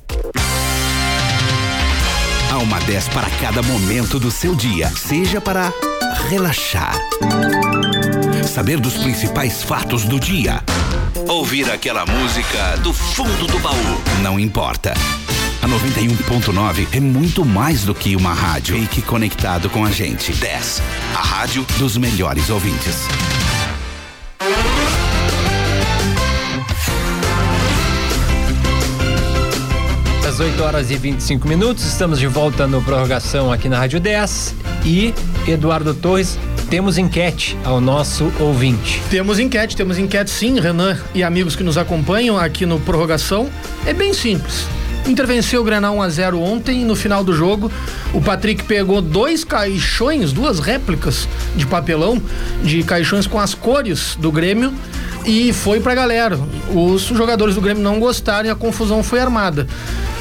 [2.53, 5.73] Há uma 10 para cada momento do seu dia, seja para
[6.29, 6.95] relaxar,
[8.47, 10.63] saber dos principais fatos do dia,
[11.33, 13.75] ouvir aquela música do fundo do baú.
[14.21, 14.95] Não importa.
[15.63, 18.77] A 91.9 é muito mais do que uma rádio.
[18.81, 20.33] Fique conectado com a gente.
[20.33, 20.83] 10.
[21.15, 23.07] A rádio dos melhores ouvintes.
[30.27, 34.55] Às 8 horas e 25 minutos, estamos de volta no prorrogação aqui na Rádio 10
[34.85, 35.15] e
[35.47, 36.39] Eduardo Torres,
[36.71, 39.03] temos enquete ao nosso ouvinte.
[39.11, 43.51] Temos enquete, temos enquete sim, Renan e amigos que nos acompanham aqui no prorrogação.
[43.85, 44.67] É bem simples.
[45.05, 47.73] Inter venceu o Grenal 1 a 0 ontem no final do jogo.
[48.15, 52.23] O Patrick pegou dois caixões, duas réplicas de papelão
[52.63, 54.73] de caixões com as cores do Grêmio
[55.27, 56.39] e foi pra galera.
[56.73, 59.67] Os jogadores do Grêmio não gostaram e a confusão foi armada.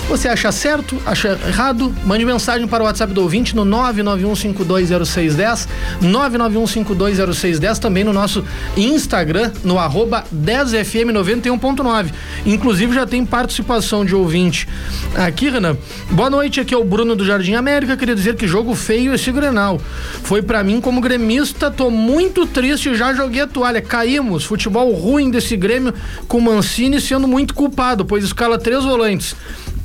[0.09, 1.01] Você acha certo?
[1.05, 1.95] Acha errado?
[2.03, 5.67] Mande mensagem para o WhatsApp do ouvinte no 991520610,
[6.01, 8.43] 991520610, também no nosso
[8.75, 12.07] Instagram, no arroba 10fm91.9.
[12.43, 14.67] Inclusive já tem participação de ouvinte
[15.15, 15.77] aqui, Renan.
[16.09, 17.95] Boa noite, aqui é o Bruno do Jardim América.
[17.95, 19.79] Queria dizer que jogo feio esse Grenal.
[20.23, 23.79] Foi para mim como gremista, tô muito triste, já joguei a toalha.
[23.79, 25.93] Caímos, futebol ruim desse Grêmio
[26.27, 29.35] com Mancini sendo muito culpado, pois escala três volantes.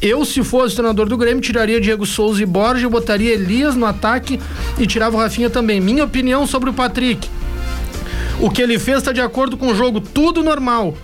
[0.05, 4.39] Eu, se fosse treinador do Grêmio, tiraria Diego Souza e Borja, botaria Elias no ataque
[4.79, 5.81] e tirava o Rafinha também.
[5.81, 7.27] Minha opinião sobre o Patrick.
[8.39, 10.95] O que ele fez está de acordo com o jogo, tudo normal.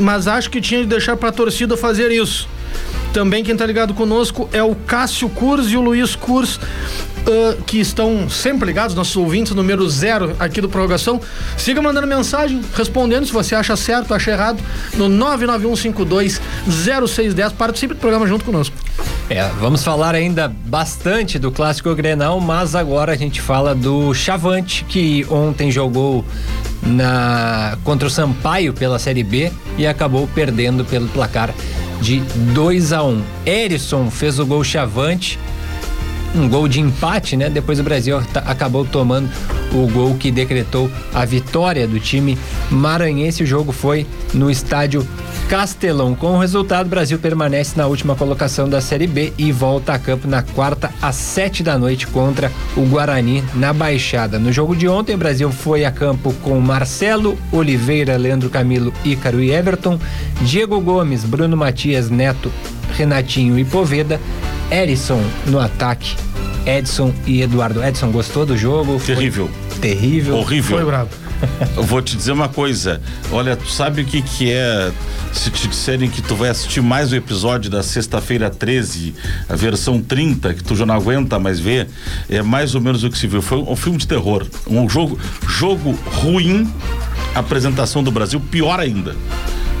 [0.00, 2.48] Mas acho que tinha de deixar para a torcida fazer isso.
[3.12, 6.58] Também quem tá ligado conosco é o Cássio Curs e o Luiz Curs,
[7.26, 11.20] uh, que estão sempre ligados, nossos ouvintes, número zero aqui do Prorrogação.
[11.56, 14.62] Siga mandando mensagem, respondendo se você acha certo, acha errado,
[14.94, 17.52] no 991520610.
[17.52, 18.76] Participe do programa junto conosco.
[19.28, 24.84] É, vamos falar ainda bastante do clássico Grenal, mas agora a gente fala do Chavante,
[24.84, 26.24] que ontem jogou
[26.82, 31.54] na contra o Sampaio pela Série B e acabou perdendo pelo placar
[32.00, 32.20] de
[32.54, 33.08] 2 a 1.
[33.08, 33.22] Um.
[33.46, 35.38] Erisson fez o gol Chavante,
[36.34, 37.50] um gol de empate, né?
[37.50, 39.30] Depois o Brasil acabou tomando
[39.72, 42.38] o gol que decretou a vitória do time
[42.70, 43.42] maranhense.
[43.42, 45.06] O jogo foi no estádio
[45.48, 46.14] Castelão.
[46.14, 49.98] Com o resultado, o Brasil permanece na última colocação da Série B e volta a
[49.98, 54.38] campo na quarta às sete da noite contra o Guarani na Baixada.
[54.38, 59.40] No jogo de ontem, o Brasil foi a campo com Marcelo, Oliveira, Leandro Camilo, Ícaro
[59.42, 59.98] e Everton,
[60.42, 62.52] Diego Gomes, Bruno Matias, Neto,
[62.96, 64.20] Renatinho e Poveda,
[64.70, 66.16] Erisson no ataque,
[66.64, 67.82] Edson e Eduardo.
[67.82, 69.00] Edson gostou do jogo?
[69.00, 69.50] Terrível.
[69.68, 70.36] Foi terrível.
[70.36, 70.76] Horrível.
[70.76, 71.10] Foi bravo.
[71.76, 73.00] Eu vou te dizer uma coisa.
[73.32, 74.92] Olha, tu sabe o que que é
[75.32, 79.14] se te disserem que tu vai assistir mais o episódio da sexta-feira 13,
[79.48, 81.88] a versão 30, que tu já não aguenta mais ver,
[82.28, 83.40] é mais ou menos o que se viu.
[83.40, 86.70] Foi um filme de terror, um jogo jogo ruim,
[87.34, 89.16] apresentação do Brasil pior ainda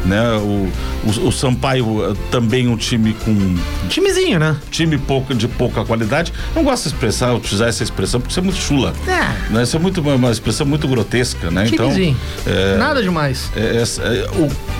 [0.04, 0.20] né?
[0.38, 0.68] O,
[1.04, 3.56] o, o, Sampaio também um time com
[3.88, 4.56] timezinho, né?
[4.70, 6.32] Time pouco de pouca qualidade.
[6.54, 8.92] Não gosto de expressar, utilizar essa expressão porque isso é muito chula.
[9.06, 9.52] É.
[9.52, 9.62] Né?
[9.62, 11.66] Isso é muito uma expressão muito grotesca, né?
[11.66, 12.16] Timezinho.
[12.40, 13.50] Então, é, nada demais.
[13.56, 14.30] É, é,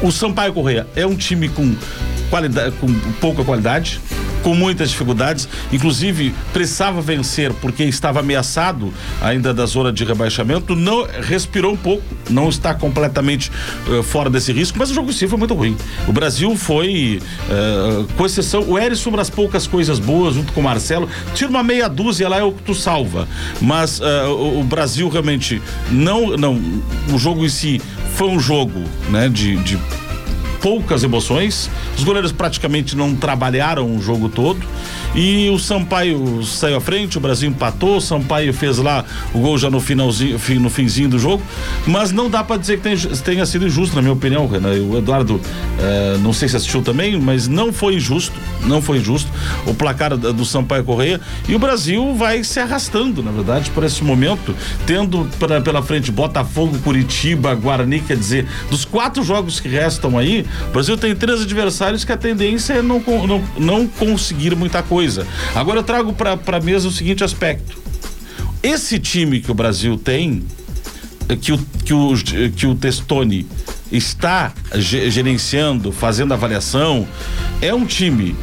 [0.02, 1.74] o, o Sampaio Correia é um time com
[2.30, 4.00] qualidade, com pouca qualidade,
[4.42, 11.06] com muitas dificuldades, inclusive precisava vencer porque estava ameaçado ainda da zona de rebaixamento, não
[11.22, 13.50] respirou um pouco, não está completamente
[13.86, 15.76] uh, fora desse risco, mas o jogo em si foi muito ruim.
[16.06, 20.64] O Brasil foi, uh, com exceção, o Erisson, das poucas coisas boas, junto com o
[20.64, 23.28] Marcelo, tira uma meia dúzia lá é o que tu salva,
[23.60, 26.60] mas uh, o, o Brasil realmente não, não,
[27.12, 27.80] o jogo em si
[28.14, 29.78] foi um jogo, né, de, de
[30.60, 31.70] poucas emoções.
[31.96, 34.60] Os goleiros praticamente não trabalharam o jogo todo.
[35.14, 39.58] E o Sampaio saiu à frente, o Brasil empatou, o Sampaio fez lá o gol
[39.58, 41.42] já no finalzinho, no finzinho do jogo.
[41.86, 44.70] Mas não dá para dizer que tenha sido injusto, na minha opinião, Renan.
[44.82, 45.40] O Eduardo,
[45.78, 48.38] eh, não sei se assistiu também, mas não foi injusto.
[48.64, 49.30] Não foi injusto
[49.66, 51.20] o placar do Sampaio Correia.
[51.48, 54.54] E o Brasil vai se arrastando, na verdade, por esse momento,
[54.86, 60.44] tendo pra, pela frente Botafogo, Curitiba, Guarani, quer dizer, dos quatro jogos que restam aí,
[60.68, 65.26] o Brasil tem três adversários que a tendência é não, não, não conseguir muita coisa.
[65.54, 67.78] Agora eu trago para a mesa o seguinte aspecto.
[68.62, 70.42] Esse time que o Brasil tem,
[71.40, 72.14] que o, que o,
[72.54, 73.46] que o Testoni
[73.90, 77.06] está gerenciando, fazendo avaliação,
[77.60, 78.36] é um time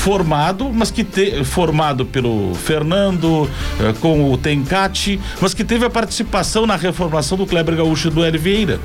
[0.00, 5.90] formado, mas que te, formado pelo Fernando, eh, com o Tencati, mas que teve a
[5.90, 8.80] participação na reformação do Kleber Gaúcho e do Hélio Vieira.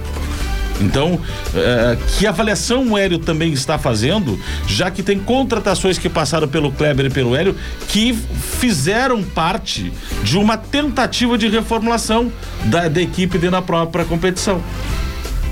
[0.81, 1.19] Então,
[1.53, 6.71] é, que avaliação o Hélio também está fazendo, já que tem contratações que passaram pelo
[6.71, 7.55] Kleber e pelo Hélio
[7.87, 8.13] que
[8.59, 9.91] fizeram parte
[10.23, 12.31] de uma tentativa de reformulação
[12.65, 14.61] da, da equipe dentro da própria competição.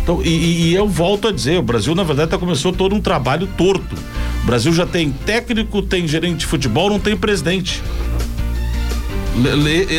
[0.03, 2.99] Então, e, e eu volto a dizer, o Brasil, na verdade, tá, começou todo um
[2.99, 3.95] trabalho torto.
[4.43, 7.81] O Brasil já tem técnico, tem gerente de futebol, não tem presidente.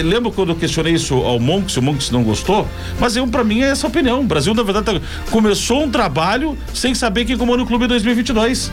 [0.04, 2.68] Lembra quando eu questionei isso ao Monks, o Monks não gostou?
[3.00, 4.20] Mas eu, para mim, é essa a opinião.
[4.20, 7.88] O Brasil, na verdade, tá, começou um trabalho sem saber quem comanda o clube em
[7.88, 8.70] 2022.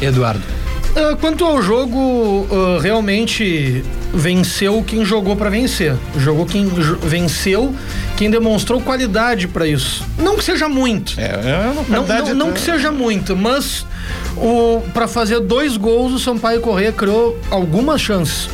[0.00, 0.42] Eduardo.
[0.96, 1.98] Uh, quanto ao jogo,
[2.50, 3.84] uh, realmente
[4.14, 5.94] venceu quem jogou para vencer.
[6.16, 6.66] Jogou quem
[7.02, 7.74] venceu,
[8.16, 10.02] quem demonstrou qualidade para isso.
[10.18, 11.20] Não que seja muito.
[11.20, 13.84] É, é não, não, não que seja muito, mas
[14.36, 18.48] o para fazer dois gols o Sampaio Corrêa criou algumas chances.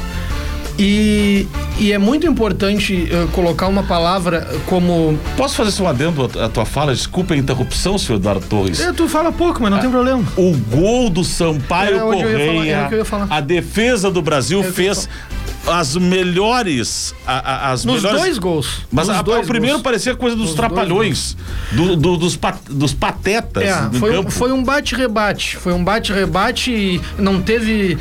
[0.79, 1.47] E,
[1.79, 5.19] e é muito importante uh, colocar uma palavra como.
[5.37, 6.95] Posso fazer só um adendo à tua fala?
[6.95, 8.81] Desculpa a interrupção, senhor Eduardo Torres.
[8.81, 10.25] É, tu fala pouco, mas não ah, tem problema.
[10.37, 15.09] O gol do Sampaio é, Correia, falar, a defesa do Brasil é fez
[15.67, 17.15] as melhores.
[17.27, 18.81] A, a, as Nos melhores, dois gols.
[18.91, 19.83] Mas a, o primeiro gols.
[19.83, 21.37] parecia coisa dos Nos trapalhões,
[21.73, 23.63] do, do, dos, pat, dos patetas.
[23.63, 25.57] É, do foi, foi um bate-rebate.
[25.57, 27.99] Foi um bate-rebate e não teve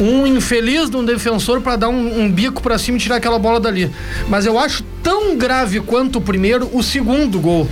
[0.00, 3.38] um infeliz de um defensor para dar um, um bico para cima e tirar aquela
[3.38, 3.90] bola dali.
[4.28, 7.68] Mas eu acho tão grave quanto o primeiro, o segundo gol.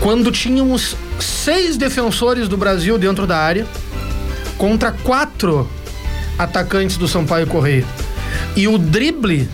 [0.00, 3.66] Quando tínhamos seis defensores do Brasil dentro da área
[4.56, 5.68] contra quatro
[6.38, 7.84] atacantes do Sampaio Correia.
[8.56, 9.48] E o drible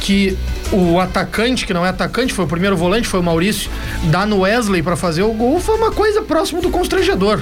[0.00, 0.36] que
[0.72, 3.70] o atacante, que não é atacante, foi o primeiro volante, foi o Maurício,
[4.04, 7.40] dá no Wesley para fazer o gol, foi uma coisa próxima do constrangedor.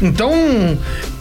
[0.00, 0.32] Então,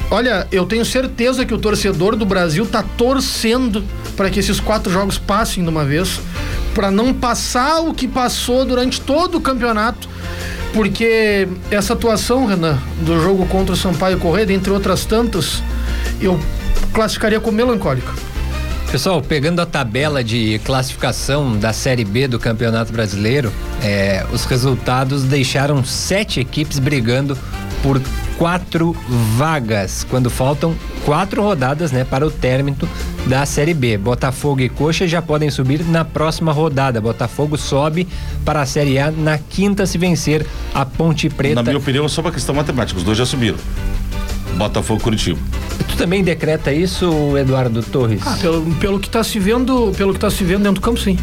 [0.09, 3.83] olha, eu tenho certeza que o torcedor do Brasil tá torcendo
[4.15, 6.19] para que esses quatro jogos passem de uma vez,
[6.73, 10.07] para não passar o que passou durante todo o campeonato,
[10.73, 15.61] porque essa atuação, Renan, do jogo contra o Sampaio Correia, entre outras tantas,
[16.21, 16.39] eu
[16.93, 18.13] classificaria como melancólica.
[18.91, 23.51] Pessoal, pegando a tabela de classificação da Série B do Campeonato Brasileiro,
[23.83, 27.37] é, os resultados deixaram sete equipes brigando
[27.83, 28.01] por
[28.37, 28.95] quatro
[29.35, 30.73] vagas, quando faltam
[31.03, 32.77] quatro rodadas né, para o término
[33.25, 33.97] da Série B.
[33.97, 37.01] Botafogo e Coxa já podem subir na próxima rodada.
[37.01, 38.07] Botafogo sobe
[38.45, 41.55] para a Série A na quinta se vencer a Ponte Preta.
[41.55, 42.97] Na minha opinião, só uma questão matemática.
[42.97, 43.57] Os dois já subiram.
[44.55, 45.39] Botafogo Curitiba.
[45.87, 48.21] Tu também decreta isso, Eduardo Torres?
[48.25, 50.99] Ah, pelo, pelo que está se vendo, pelo que tá se vendo dentro do campo,
[50.99, 51.17] sim.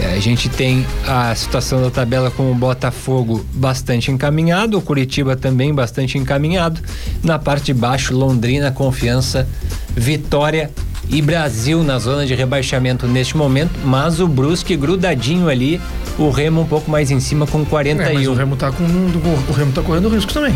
[0.00, 5.36] É, a gente tem a situação da tabela com o Botafogo bastante encaminhado, o Curitiba
[5.36, 6.80] também bastante encaminhado.
[7.22, 9.48] Na parte de baixo, Londrina, Confiança,
[9.94, 10.70] Vitória
[11.08, 15.80] e Brasil na zona de rebaixamento neste momento, mas o Brusque grudadinho ali,
[16.18, 18.04] o Remo um pouco mais em cima com 41.
[18.04, 20.54] É, mas o Remo tá com o Remo tá correndo risco também.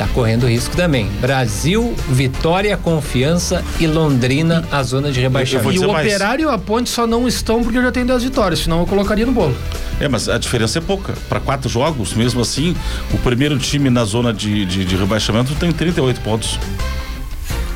[0.00, 1.10] Tá correndo risco também.
[1.20, 5.74] Brasil, Vitória, Confiança e Londrina, a zona de rebaixamento.
[5.74, 6.06] E o mais.
[6.06, 9.26] Operário e a Ponte só não estão porque já tem 10 vitórias, senão eu colocaria
[9.26, 9.54] no bolo.
[10.00, 11.12] É, mas a diferença é pouca.
[11.28, 12.74] Para quatro jogos, mesmo assim,
[13.12, 16.58] o primeiro time na zona de, de, de rebaixamento tem 38 pontos.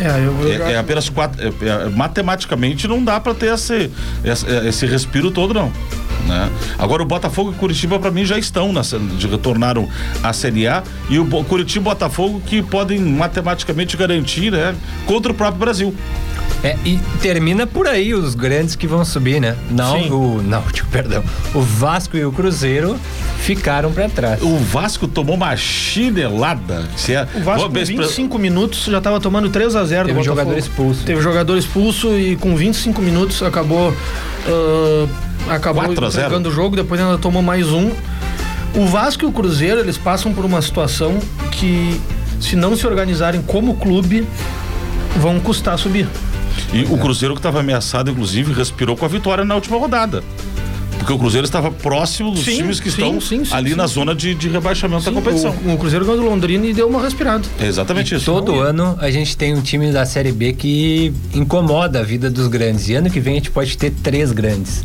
[0.00, 1.38] É, eu, eu é, é, apenas quatro.
[1.46, 3.90] É, é, matematicamente não dá para ter esse,
[4.24, 5.70] esse, esse respiro todo, não.
[6.26, 6.50] Né?
[6.78, 9.88] Agora o Botafogo e Curitiba para mim já estão na, de retornaram
[10.22, 14.74] à Série A e o Curitiba e Botafogo que podem matematicamente garantir, né,
[15.06, 15.94] contra o próprio Brasil.
[16.62, 19.54] É, e termina por aí os grandes que vão subir, né?
[19.70, 20.10] Não, Sim.
[20.10, 21.22] o Náutico, perdão.
[21.54, 22.98] O Vasco e o Cruzeiro
[23.40, 24.42] ficaram pra trás.
[24.42, 26.88] O Vasco tomou uma chinelada.
[26.96, 30.14] Se é, O Vasco com bem- 25 minutos já estava tomando 3 a 0 Teve
[30.14, 31.04] do um jogador expulso.
[31.04, 33.94] Teve jogador expulso e com 25 minutos acabou
[34.46, 35.06] ah,
[35.48, 36.24] acabou 4 a 0.
[36.24, 37.90] entregando o jogo, depois ainda tomou mais um.
[38.74, 41.18] O Vasco e o Cruzeiro, eles passam por uma situação
[41.52, 42.00] que
[42.40, 44.26] se não se organizarem como clube,
[45.16, 46.08] vão custar subir.
[46.72, 50.22] E o Cruzeiro que estava ameaçado, inclusive, respirou com a vitória na última rodada.
[50.98, 53.76] Porque o Cruzeiro estava próximo dos Sim, times que sim, estão sim, sim, ali sim,
[53.76, 53.94] na sim.
[53.94, 55.54] zona de, de rebaixamento da competição.
[55.64, 57.44] O, o Cruzeiro ganhou do Londrina e deu uma respirada.
[57.60, 58.24] É exatamente isso.
[58.24, 62.48] Todo ano a gente tem um time da Série B que incomoda a vida dos
[62.48, 62.88] grandes.
[62.88, 64.82] E ano que vem a gente pode ter três grandes.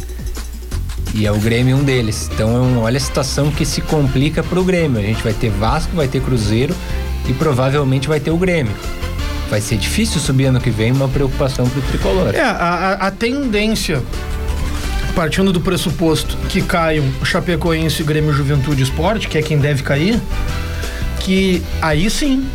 [1.14, 2.30] E é o Grêmio um deles.
[2.34, 5.00] Então, olha a situação que se complica pro Grêmio.
[5.00, 6.76] A gente vai ter Vasco, vai ter Cruzeiro
[7.28, 8.74] e provavelmente vai ter o Grêmio.
[9.50, 12.36] Vai ser difícil subir ano que vem, uma preocupação pro tricolor.
[12.36, 14.04] É, a, a- tendência,
[15.16, 20.22] partindo do pressuposto que caiam Chapecoense, Grêmio Juventude Esporte, que é quem deve cair,
[21.22, 22.46] que aí sim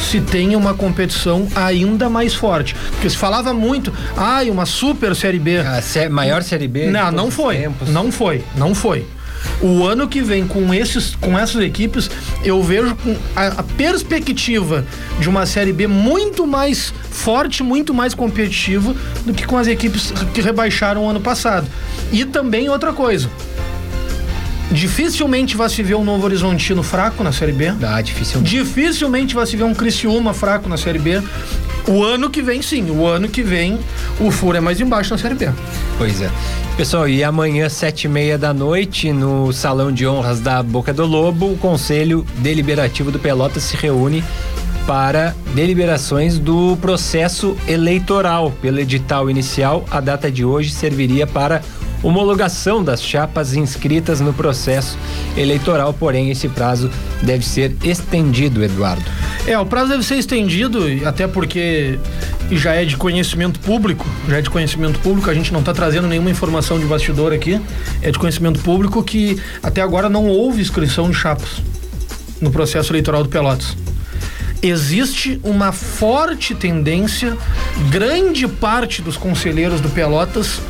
[0.00, 2.74] se tenha uma competição ainda mais forte.
[2.92, 5.58] Porque se falava muito, ai, uma super Série B.
[5.58, 6.86] A sé- maior Série B.
[6.90, 7.56] Não, não foi.
[7.56, 7.88] tempos.
[7.88, 8.42] Não foi.
[8.56, 9.06] Não foi.
[9.60, 12.10] O ano que vem, com, esses, com essas equipes,
[12.44, 14.84] eu vejo com a, a perspectiva
[15.20, 20.12] de uma Série B muito mais forte, muito mais competitiva do que com as equipes
[20.34, 21.66] que rebaixaram o ano passado.
[22.12, 23.30] E também outra coisa.
[24.70, 27.72] Dificilmente vai se ver um Novo Horizontino fraco na Série B.
[27.82, 28.40] Ah, difícil.
[28.42, 31.22] Dificilmente vai se ver um Criciúma fraco na Série B.
[31.88, 32.90] O ano que vem, sim.
[32.90, 33.78] O ano que vem,
[34.18, 35.48] o furo é mais embaixo na Série B.
[35.96, 36.28] Pois é.
[36.76, 41.06] Pessoal, e amanhã, sete e meia da noite, no Salão de Honras da Boca do
[41.06, 44.22] Lobo, o Conselho Deliberativo do Pelotas se reúne
[44.86, 48.52] para deliberações do processo eleitoral.
[48.60, 51.62] Pelo edital inicial, a data de hoje serviria para
[52.06, 54.96] homologação das chapas inscritas no processo
[55.36, 56.88] eleitoral, porém esse prazo
[57.22, 59.04] deve ser estendido, Eduardo.
[59.46, 61.98] É, o prazo deve ser estendido, até porque
[62.52, 66.06] já é de conhecimento público, já é de conhecimento público, a gente não está trazendo
[66.06, 67.60] nenhuma informação de bastidor aqui,
[68.00, 71.60] é de conhecimento público que até agora não houve inscrição de chapas
[72.40, 73.76] no processo eleitoral do Pelotas.
[74.66, 77.38] Existe uma forte tendência,
[77.88, 80.60] grande parte dos conselheiros do Pelotas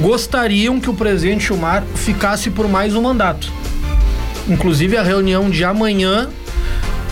[0.00, 3.52] gostariam que o presidente Gilmar ficasse por mais um mandato.
[4.48, 6.28] Inclusive a reunião de amanhã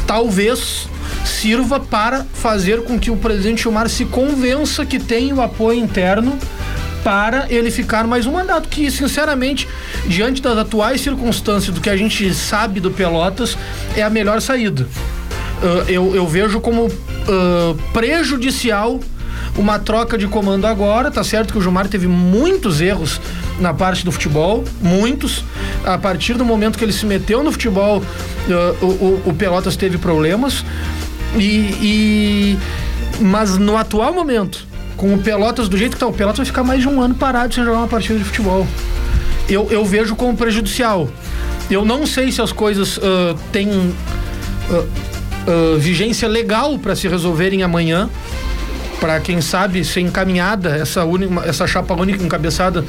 [0.07, 0.89] talvez
[1.25, 6.39] sirva para fazer com que o presidente Gilmar se convença que tem o apoio interno
[7.03, 9.67] para ele ficar mais um mandato, que sinceramente,
[10.07, 13.59] diante das atuais circunstâncias do que a gente sabe do Pelotas,
[13.97, 14.87] é a melhor saída.
[15.63, 16.89] Ah, eu, eu vejo como
[17.29, 19.01] ah, prejudicial
[19.57, 23.21] uma troca de comando agora, tá certo que o Gilmar teve muitos erros
[23.59, 25.45] na parte do futebol, muitos.
[25.85, 28.03] A partir do momento que ele se meteu no futebol,
[28.51, 30.65] ah, o, o- o Pelotas teve problemas.
[31.37, 31.41] E,
[31.83, 32.59] e-
[33.21, 34.67] mas no atual momento,
[34.97, 37.15] com o Pelotas do jeito que tá, o Pelotas vai ficar mais de um ano
[37.15, 38.67] parado sem jogar uma partida de futebol.
[39.49, 41.09] Eu, eu vejo como prejudicial.
[41.71, 43.93] Eu não sei se as coisas ah, têm
[44.71, 44.85] ah,
[45.49, 48.09] ah, vigência legal para se resolverem amanhã
[49.01, 52.85] para quem sabe ser encaminhada essa única, essa chapa única encabeçada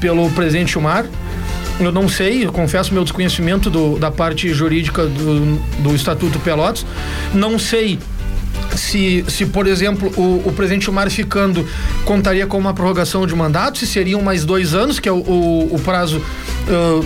[0.00, 1.04] pelo presidente Gilmar.
[1.80, 6.84] Eu não sei, eu confesso meu desconhecimento do- da parte jurídica do, do Estatuto Pelotas.
[7.32, 7.98] Não sei
[8.76, 11.66] se, se por exemplo, o, o presidente Gilmar ficando
[12.04, 15.74] contaria com uma prorrogação de mandato, se seriam mais dois anos, que é o, o-
[15.76, 16.20] o prazo
[16.68, 17.00] ah,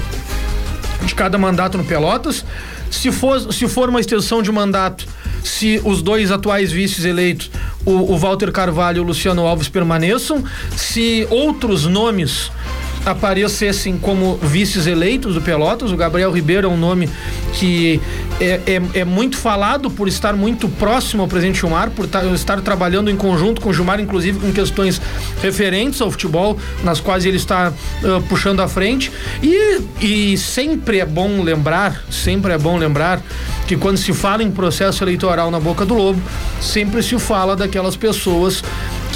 [1.04, 2.44] de cada mandato no Pelotas.
[2.90, 5.07] Se for, se for uma extensão de mandato,
[5.42, 7.51] se os dois atuais vices eleitos,
[7.85, 10.42] o, o Walter Carvalho e o Luciano Alves, permaneçam,
[10.77, 12.51] se outros nomes
[13.05, 17.09] aparecessem como vices eleitos do Pelotas, o Gabriel Ribeiro é um nome
[17.55, 18.01] que
[18.40, 22.61] é, é, é muito falado por estar muito próximo ao presidente Gilmar, por ta- estar
[22.61, 25.01] trabalhando em conjunto com o Gilmar, inclusive com questões
[25.42, 27.72] referentes ao futebol, nas quais ele está
[28.05, 29.11] ah, puxando à frente.
[29.42, 33.22] E, e sempre é bom lembrar, sempre é bom lembrar
[33.66, 36.20] que quando se fala em processo eleitoral na boca do lobo,
[36.61, 38.62] sempre se fala daquelas pessoas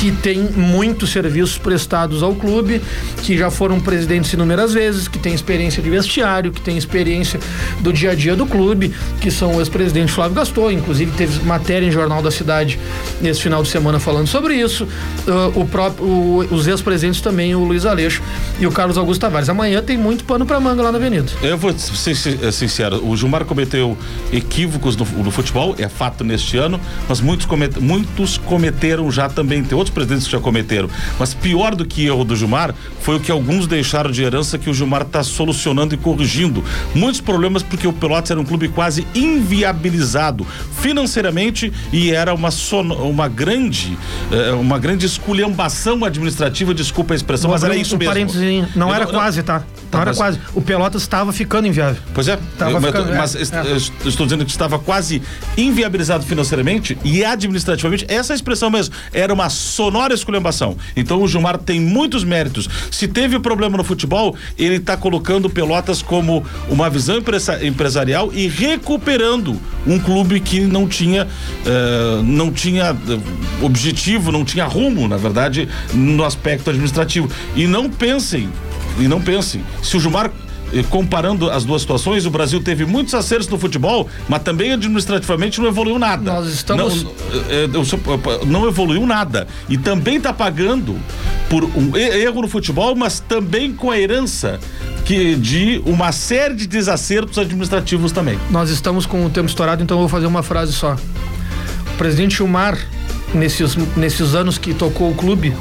[0.01, 2.81] que tem muitos serviços prestados ao clube,
[3.22, 7.39] que já foram presidentes inúmeras vezes, que tem experiência de vestiário, que tem experiência
[7.81, 11.87] do dia a dia do clube, que são o ex-presidente Flávio Gaston, inclusive teve matéria
[11.87, 12.81] em Jornal da Cidade
[13.20, 14.85] nesse final de semana falando sobre isso.
[14.85, 18.22] Uh, o próprio, o, os ex-presidentes também, o Luiz Aleixo
[18.59, 19.51] e o Carlos Augusto Tavares.
[19.51, 21.31] Amanhã tem muito pano para manga lá na Avenida.
[21.43, 23.99] Eu vou ser sincero, o Gilmar cometeu
[24.33, 29.62] equívocos no, no futebol, é fato neste ano, mas muitos, comet, muitos cometeram já também,
[29.62, 30.88] tem outros presidentes que já cometeram.
[31.18, 34.70] Mas pior do que erro do Gilmar foi o que alguns deixaram de herança que
[34.70, 36.62] o Gilmar está solucionando e corrigindo.
[36.95, 40.47] Muitos problemas porque o Pelotas era um clube quase inviabilizado
[40.80, 43.97] financeiramente e era uma, sono, uma grande
[44.30, 48.30] eh, uma grande esculhambação administrativa, desculpa a expressão, mas era isso mesmo.
[48.74, 49.59] Não Eu era não, quase, tá?
[49.59, 50.38] Não tá, era quase.
[50.55, 52.01] O Pelotas estava ficando inviável.
[52.14, 54.09] Pois é, tava eu, ficando, mas, é, mas é.
[54.09, 55.22] estou dizendo que estava quase
[55.57, 58.07] inviabilizado financeiramente e administrativamente.
[58.09, 58.95] Essa é expressão mesmo.
[59.12, 59.49] Era uma
[59.81, 60.76] sonora esculhambação.
[60.95, 62.68] Então o Gilmar tem muitos méritos.
[62.91, 67.16] Se teve problema no futebol, ele está colocando Pelotas como uma visão
[67.62, 74.66] empresarial e recuperando um clube que não tinha uh, não tinha eh, objetivo, não tinha
[74.66, 77.31] rumo, na verdade, no aspecto administrativo.
[77.57, 78.51] E não pensem
[78.99, 80.31] e não pensem, se o Gilmar
[80.89, 85.68] comparando as duas situações, o Brasil teve muitos acertos no futebol, mas também administrativamente não
[85.68, 86.33] evoluiu nada.
[86.33, 87.05] Nós estamos.
[87.05, 87.11] Não,
[87.49, 89.47] eh, eh, não evoluiu nada.
[89.68, 90.97] E também está pagando
[91.49, 94.61] por um erro no futebol, mas também com a herança
[95.05, 98.39] que de uma série de desacertos administrativos também.
[98.51, 100.95] Nós estamos com o tempo estourado, então eu vou fazer uma frase só.
[101.95, 102.79] O presidente Gilmar,
[103.35, 105.55] nesses, nesses anos que tocou o clube,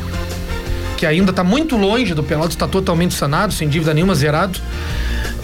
[0.99, 4.59] que ainda está muito longe do Pelotas, está totalmente sanado, sem dívida nenhuma, zerado.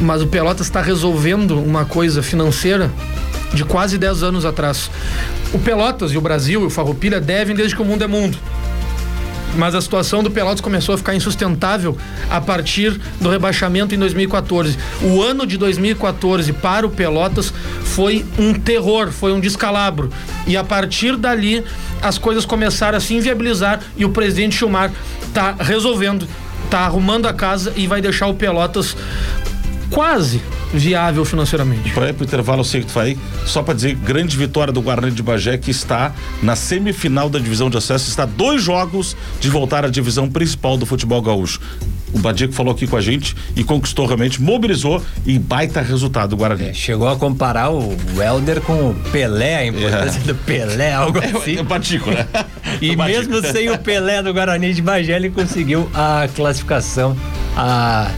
[0.02, 2.92] Mas o Pelotas está resolvendo uma coisa financeira
[3.54, 4.92] de quase 10 anos atrás.
[5.54, 8.38] O Pelotas e o Brasil e o Farroupilha devem desde que o mundo é mundo
[9.58, 11.98] mas a situação do Pelotas começou a ficar insustentável
[12.30, 14.78] a partir do rebaixamento em 2014.
[15.02, 17.54] O ano de 2014 para o Pelotas
[17.84, 20.10] foi um terror, foi um descalabro.
[20.46, 21.64] E a partir dali
[22.02, 24.92] as coisas começaram a se inviabilizar e o presidente Chumar
[25.36, 26.26] está resolvendo,
[26.64, 28.96] está arrumando a casa e vai deixar o Pelotas
[29.90, 30.42] quase
[30.74, 31.92] viável financeiramente.
[31.92, 35.12] Para pro intervalo, eu sei que tu vai, só para dizer, grande vitória do Guarani
[35.12, 39.84] de Bagé, que está na semifinal da divisão de acesso, está dois jogos de voltar
[39.84, 41.60] à divisão principal do futebol gaúcho.
[42.16, 46.38] O Badico falou aqui com a gente e conquistou realmente, mobilizou e baita resultado do
[46.38, 46.70] Guarani.
[46.70, 50.24] É, chegou a comparar o Helder com o Pelé, a importância é.
[50.24, 51.58] do Pelé, algo é, assim.
[51.58, 52.26] É, o Badico, né?
[52.82, 57.18] e mesmo sem o Pelé do Guarani de Bagé, ele conseguiu a classificação
[57.58, 58.10] a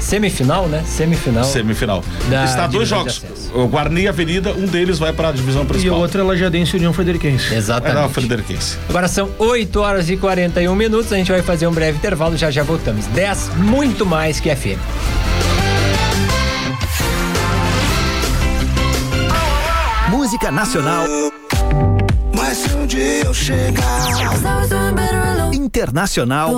[0.00, 0.82] Semifinal, né?
[0.86, 1.44] Semifinal.
[1.44, 2.04] Semifinal.
[2.44, 3.22] Está dois jogos.
[3.54, 5.96] O Guarani e Avenida, um deles vai para a divisão principal.
[5.96, 7.54] E o outro é Lajadense e União Frederiquense.
[7.54, 8.04] Exatamente.
[8.04, 8.78] É, Frederiquense.
[8.88, 11.12] Agora são 8 horas e 41 minutos.
[11.12, 12.36] A gente vai fazer um breve intervalo.
[12.36, 13.06] Já já voltamos.
[13.06, 14.78] 10, muito mais que FM.
[20.10, 21.06] Música Nacional.
[22.34, 23.82] Mas se um dia eu chegar
[25.52, 26.50] Internacional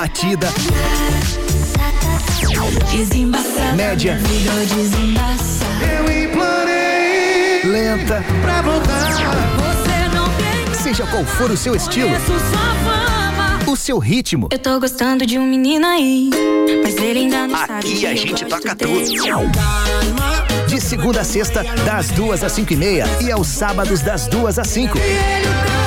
[0.00, 0.48] Batida
[3.76, 4.18] Média
[7.62, 9.10] Lenta Pra voltar
[10.72, 12.08] Seja qual for o seu estilo
[13.66, 14.48] o seu ritmo.
[14.50, 16.28] Eu tô gostando de um menino aí,
[16.82, 17.78] mas ele ainda não Aqui sabe.
[17.78, 19.06] Aqui a gente toca tudo.
[20.66, 24.58] De segunda a sexta, das duas às cinco e meia e aos sábados das duas
[24.58, 24.98] às cinco.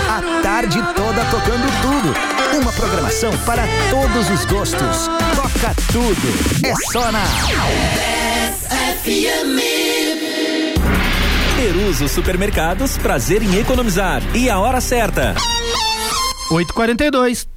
[0.10, 2.60] A tarde toda tocando tudo.
[2.62, 5.08] Uma programação para todos os gostos.
[5.36, 6.66] Toca tudo.
[6.66, 7.24] É só na
[9.04, 9.60] FM.
[11.56, 14.22] Peruso Supermercados, prazer em economizar.
[14.36, 15.36] E a hora certa.
[16.52, 17.53] 8h42.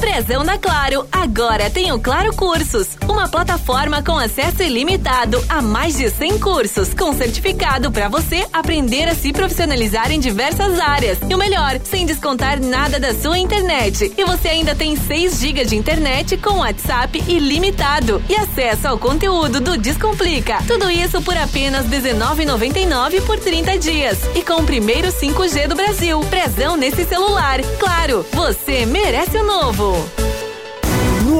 [0.00, 5.98] Prezão da Claro agora tem o Claro Cursos, uma plataforma com acesso ilimitado a mais
[5.98, 11.18] de 100 cursos, com certificado para você aprender a se profissionalizar em diversas áreas.
[11.28, 14.10] E o melhor, sem descontar nada da sua internet.
[14.16, 19.60] E você ainda tem 6 GB de internet com WhatsApp ilimitado e acesso ao conteúdo
[19.60, 20.58] do Descomplica.
[20.66, 24.18] Tudo isso por apenas R$19,99 por 30 dias.
[24.34, 26.20] E com o primeiro 5G do Brasil.
[26.30, 27.60] Prezão nesse celular.
[27.78, 29.89] Claro, você merece o novo.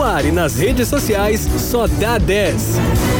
[0.02, 3.19] Ar e nas redes sociais, só dá 10.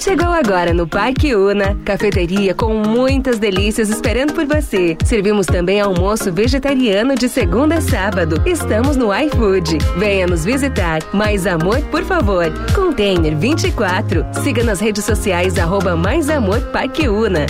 [0.00, 4.96] Chegou agora no Parque Una, cafeteria com muitas delícias esperando por você.
[5.04, 8.42] Servimos também almoço vegetariano de segunda a sábado.
[8.46, 9.76] Estamos no iFood.
[9.98, 11.00] Venha nos visitar.
[11.12, 12.46] Mais amor, por favor.
[12.74, 14.24] Container 24.
[14.42, 17.44] Siga nas redes sociais arroba Mais Amor Parque Una.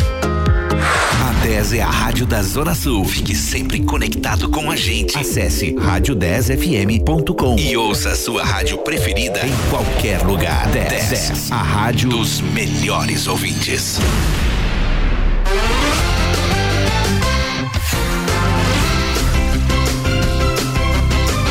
[1.41, 3.03] A 10 é a rádio da Zona Sul.
[3.03, 5.17] Fique sempre conectado com a gente.
[5.17, 10.69] Acesse rádio10fm.com e ouça a sua rádio preferida em qualquer lugar.
[10.69, 13.99] 10, 10 a rádio dos melhores ouvintes.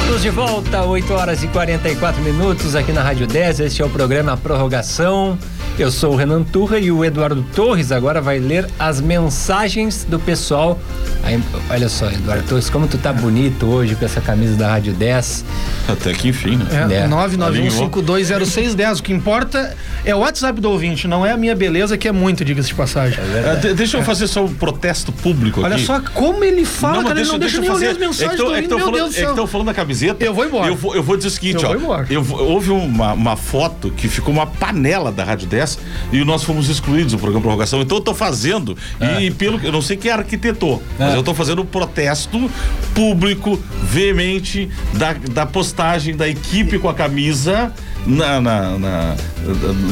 [0.01, 3.61] Estamos de volta, 8 horas e 44 minutos aqui na Rádio 10.
[3.61, 5.35] Este é o programa Prorrogação.
[5.79, 10.19] Eu sou o Renan Turra e o Eduardo Torres agora vai ler as mensagens do
[10.19, 10.77] pessoal.
[11.23, 14.91] Aí, olha só, Eduardo Torres, como tu tá bonito hoje com essa camisa da Rádio
[14.93, 15.45] 10.
[15.87, 16.65] Até que enfim, né?
[16.91, 17.07] É, É.
[17.07, 18.99] 991520610.
[18.99, 19.73] O que importa
[20.03, 22.75] é o WhatsApp do ouvinte, não é a minha beleza, que é muito, diga-se de
[22.75, 23.17] passagem.
[23.49, 25.85] Ah, de- deixa eu fazer só um protesto público Olha aqui.
[25.85, 28.37] só como ele fala, cara, ele não deixa, nem eu ler as É que mensagens
[28.37, 30.25] do é que meu falando, Deus do é que estão falando da camiseta.
[30.25, 30.67] Eu vou embora.
[30.67, 31.73] Eu vou, eu vou dizer o seguinte, Eu ó.
[31.73, 32.05] vou embora.
[32.09, 35.68] eu vou- houve uma, uma foto que ficou uma panela da Rádio 10
[36.11, 37.81] e nós fomos excluídos do programa Prorrogação.
[37.81, 39.21] Então eu tô fazendo, Ah.
[39.21, 42.49] e pelo que eu não sei quem arquitetou, mas eu tô fazendo um protesto
[42.95, 47.71] público, veemente, da, da postagem da equipe com a camisa.
[48.07, 49.15] Na, na- na-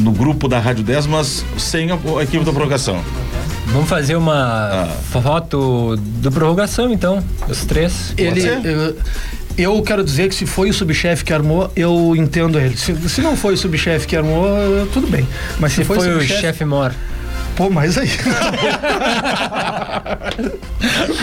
[0.02, 3.04] no grupo da Rádio 10, mas sem a, a equipe da prorrogação.
[3.68, 8.14] Vamos fazer uma foto do prorrogação, então, os três.
[8.18, 8.30] Ele.
[8.30, 8.66] Pode ser?
[8.66, 8.96] Eu,
[9.58, 12.78] eu quero dizer que se foi o subchefe que armou, eu entendo ele.
[12.78, 14.48] Se, se não foi o subchefe que armou,
[14.94, 15.28] tudo bem.
[15.60, 16.94] Mas se, Se foi, foi o subchefe- chefe Mor.
[17.56, 18.08] Pô, mais aí.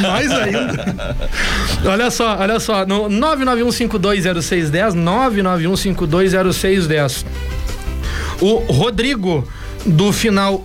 [0.02, 1.16] mais ainda.
[1.84, 2.84] Olha só, olha só.
[2.84, 7.24] No 991520610, 991520610.
[8.40, 9.46] O Rodrigo,
[9.86, 10.64] do final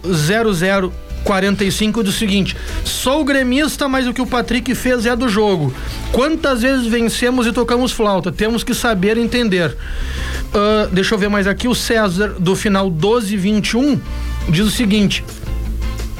[1.23, 5.73] 0045, diz o seguinte: sou gremista, mas o que o Patrick fez é do jogo.
[6.11, 8.31] Quantas vezes vencemos e tocamos flauta?
[8.31, 9.75] Temos que saber entender.
[10.53, 11.67] Ah, deixa eu ver mais aqui.
[11.67, 13.99] O César, do final 1221,
[14.49, 15.23] diz o seguinte: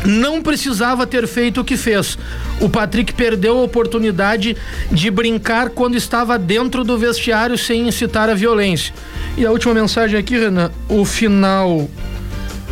[0.06, 2.18] não precisava ter feito o que fez.
[2.62, 4.56] O Patrick perdeu a oportunidade
[4.92, 8.94] de brincar quando estava dentro do vestiário sem incitar a violência.
[9.38, 11.90] E a última mensagem aqui, Renan, o final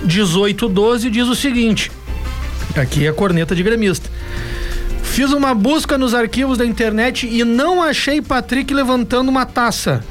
[0.04, 1.92] 1812 diz o seguinte:
[2.82, 4.10] aqui é a corneta de gremista.
[5.04, 10.04] Fiz uma busca nos arquivos da internet e não achei Patrick levantando uma taça.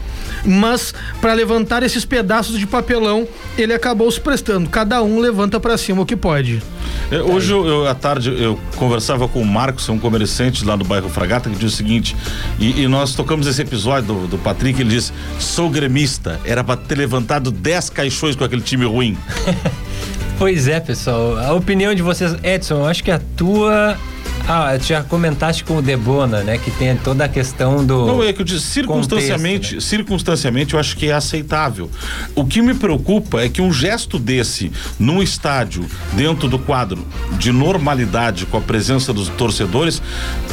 [0.44, 4.68] Mas para levantar esses pedaços de papelão, ele acabou se prestando.
[4.68, 6.62] Cada um levanta para cima o que pode.
[7.10, 10.84] É, Hoje, eu, eu, à tarde, eu conversava com o Marcos, um comerciante lá do
[10.84, 12.16] bairro Fragata, que diz o seguinte:
[12.58, 16.76] e, e nós tocamos esse episódio do, do Patrick, ele disse: sou gremista, era pra
[16.76, 19.16] ter levantado 10 caixões com aquele time ruim.
[20.38, 21.38] Pois é, pessoal.
[21.38, 23.96] A opinião de vocês, Edson, eu acho que a tua.
[24.48, 26.56] Ah, tu já comentaste com o Debona, né?
[26.56, 28.06] Que tem toda a questão do.
[28.06, 29.80] Não, é que eu disse, circunstanciamente, contexto, né?
[29.80, 31.90] circunstancialmente eu acho que é aceitável.
[32.34, 34.70] O que me preocupa é que um gesto desse
[35.00, 37.04] num estádio, dentro do quadro
[37.38, 40.00] de normalidade com a presença dos torcedores,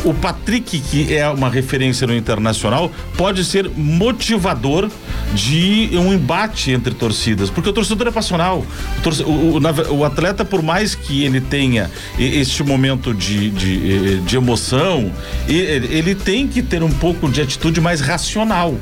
[0.03, 4.89] o Patrick, que é uma referência no internacional, pode ser motivador
[5.35, 8.65] de um embate entre torcidas, porque o torcedor é passional.
[8.97, 13.82] O, torce- o- o- o atleta, por mais que ele tenha este momento de, de,
[14.25, 15.11] de emoção,
[15.47, 18.75] e- ele tem que ter um pouco de atitude mais racional.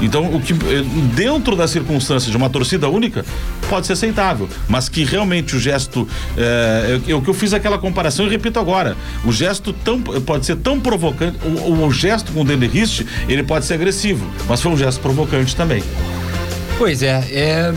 [0.00, 0.84] Então, o que eh,
[1.14, 3.24] dentro da circunstância de uma torcida única
[3.70, 6.06] pode ser aceitável, mas que realmente o gesto,
[6.88, 10.56] eu, eu que eu fiz aquela comparação e repito agora, o gesto tão pode ser
[10.56, 14.72] tão provocante, o, o gesto com o Dele Rist, ele pode ser agressivo, mas foi
[14.72, 15.82] um gesto provocante também.
[16.78, 17.74] Pois é, é.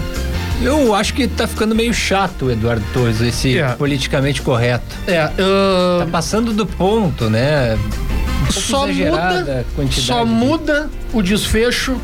[0.61, 3.69] Eu acho que tá ficando meio chato, Eduardo Torres, esse É.
[3.73, 4.95] politicamente correto.
[5.07, 7.77] É, Tá passando do ponto, né?
[8.47, 11.95] Um só muda, só muda o desfecho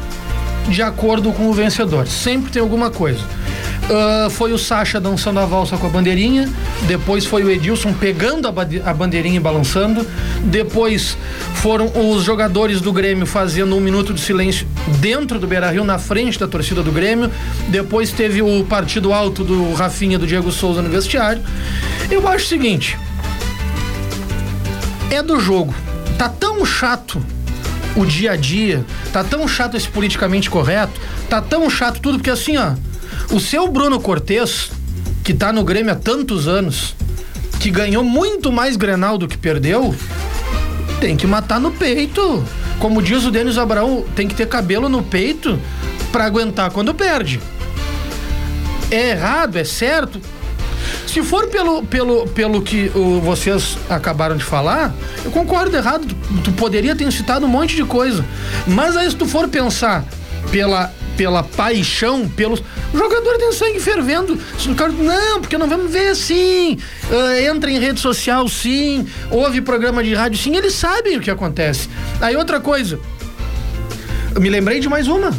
[0.67, 2.07] de acordo com o vencedor.
[2.07, 3.21] Sempre tem alguma coisa.
[3.91, 6.49] Uh, foi o Sacha dançando a valsa com a bandeirinha.
[6.83, 8.51] Depois foi o Edilson pegando a,
[8.89, 10.07] a bandeirinha e balançando.
[10.45, 11.17] Depois
[11.55, 14.65] foram os jogadores do Grêmio fazendo um minuto de silêncio
[15.01, 17.29] dentro do Beira Rio, na frente da torcida do Grêmio.
[17.67, 21.43] Depois teve o partido alto do Rafinha do Diego Souza no vestiário.
[22.09, 22.97] Eu acho o seguinte:
[25.09, 25.75] é do jogo.
[26.17, 27.21] Tá tão chato
[27.93, 30.97] o dia a dia, tá tão chato esse politicamente correto,
[31.29, 32.73] tá tão chato tudo, porque assim, ó,
[33.31, 34.71] o seu Bruno Cortez,
[35.23, 36.95] que tá no Grêmio há tantos anos,
[37.59, 39.95] que ganhou muito mais Grenal do que perdeu,
[40.99, 42.43] tem que matar no peito.
[42.79, 45.59] Como diz o Denis Abraão, tem que ter cabelo no peito
[46.11, 47.39] pra aguentar quando perde.
[48.89, 50.19] É errado, é certo?
[51.07, 56.05] Se for pelo, pelo, pelo que o, vocês acabaram de falar, eu concordo errado.
[56.05, 58.25] Tu, tu poderia ter citado um monte de coisa.
[58.67, 60.03] Mas aí se tu for pensar
[60.51, 62.61] pela, pela paixão, pelos.
[62.93, 64.33] O jogador tem sangue fervendo.
[64.33, 66.77] O não, porque não vamos ver sim.
[67.11, 69.05] Ah, entra em rede social sim.
[69.29, 70.55] Ouve programa de rádio sim.
[70.55, 71.89] Eles sabem o que acontece.
[72.19, 72.99] Aí outra coisa.
[74.33, 75.31] Eu me lembrei de mais uma.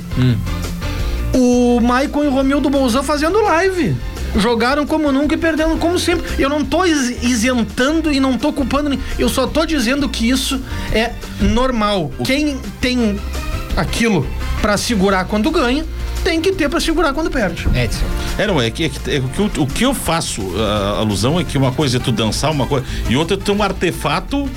[1.35, 3.97] O Maicon e o Romildo Bolzan fazendo live.
[4.37, 6.25] Jogaram como nunca e perderam como sempre.
[6.39, 8.89] Eu não tô is- isentando e não tô culpando.
[8.91, 9.05] ninguém.
[9.18, 10.61] Eu só tô dizendo que isso
[10.93, 12.11] é normal.
[12.25, 13.18] Quem tem
[13.77, 14.27] aquilo
[14.61, 15.85] pra segurar quando ganha,
[16.25, 17.66] tem que ter pra segurar quando perde.
[17.75, 18.05] Edson.
[18.39, 21.39] É, não, é que, é que- é que o, o que eu faço a alusão
[21.41, 22.87] é que uma coisa é tu dançar, uma coisa.
[23.09, 24.49] E outra é tu ter um artefato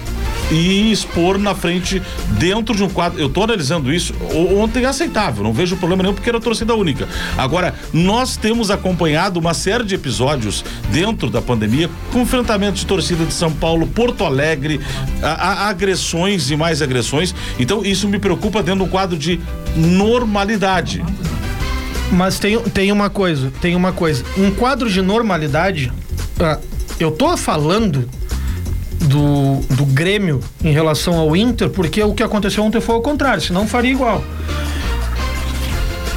[0.52, 2.02] e expor na frente
[2.38, 3.20] dentro de um quadro.
[3.20, 4.14] Eu tô analisando isso.
[4.58, 7.08] Ontem é aceitável, não vejo problema nenhum porque era torcida única.
[7.38, 12.26] Agora, nós temos acompanhado uma série de episódios dentro da pandemia com
[12.74, 14.80] de torcida de São Paulo, Porto Alegre,
[15.22, 15.30] a-
[15.66, 17.34] a- agressões e mais agressões.
[17.60, 19.40] Então, isso me preocupa dentro do quadro de
[19.76, 21.04] normalidade.
[22.12, 24.24] Mas tem, tem uma coisa, tem uma coisa.
[24.38, 25.92] Um quadro de normalidade,
[26.40, 26.60] ah,
[27.00, 28.08] eu tô falando
[29.06, 33.42] do, do Grêmio em relação ao Inter, porque o que aconteceu ontem foi o contrário,
[33.42, 34.24] senão faria igual.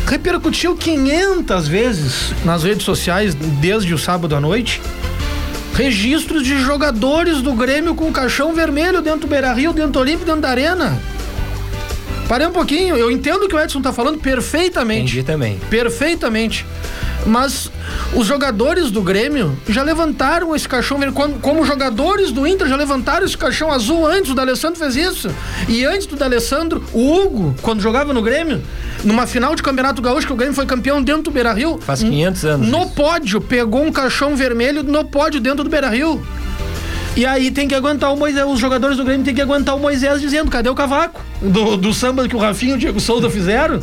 [0.07, 4.80] Repercutiu 500 vezes nas redes sociais desde o sábado à noite
[5.78, 10.24] registros de jogadores do Grêmio com caixão vermelho dentro do Beira Rio, dentro do Olímpico,
[10.24, 11.01] dentro da Arena.
[12.28, 15.03] Parei um pouquinho, eu entendo o que o Edson tá falando perfeitamente.
[15.03, 15.57] Entendi também.
[15.70, 16.66] Perfeitamente.
[17.24, 17.70] Mas
[18.14, 21.14] os jogadores do Grêmio já levantaram esse caixão vermelho.
[21.14, 25.30] Como, como jogadores do Inter já levantaram esse caixão azul antes, o D'Alessandro fez isso.
[25.68, 28.62] E antes do D'Alessandro, o Hugo, quando jogava no Grêmio,
[29.04, 31.78] numa final de Campeonato Gaúcho, que o Grêmio foi campeão dentro do Beira Rio.
[31.78, 32.68] Faz 500 anos.
[32.68, 36.22] No pódio, pegou um caixão vermelho no pódio dentro do Beira Rio.
[37.18, 39.80] E aí tem que aguentar o Moisés, os jogadores do Grêmio tem que aguentar o
[39.80, 41.20] Moisés dizendo, cadê o cavaco?
[41.42, 43.80] Do, do samba que o Rafinho e o Diego Souza fizeram.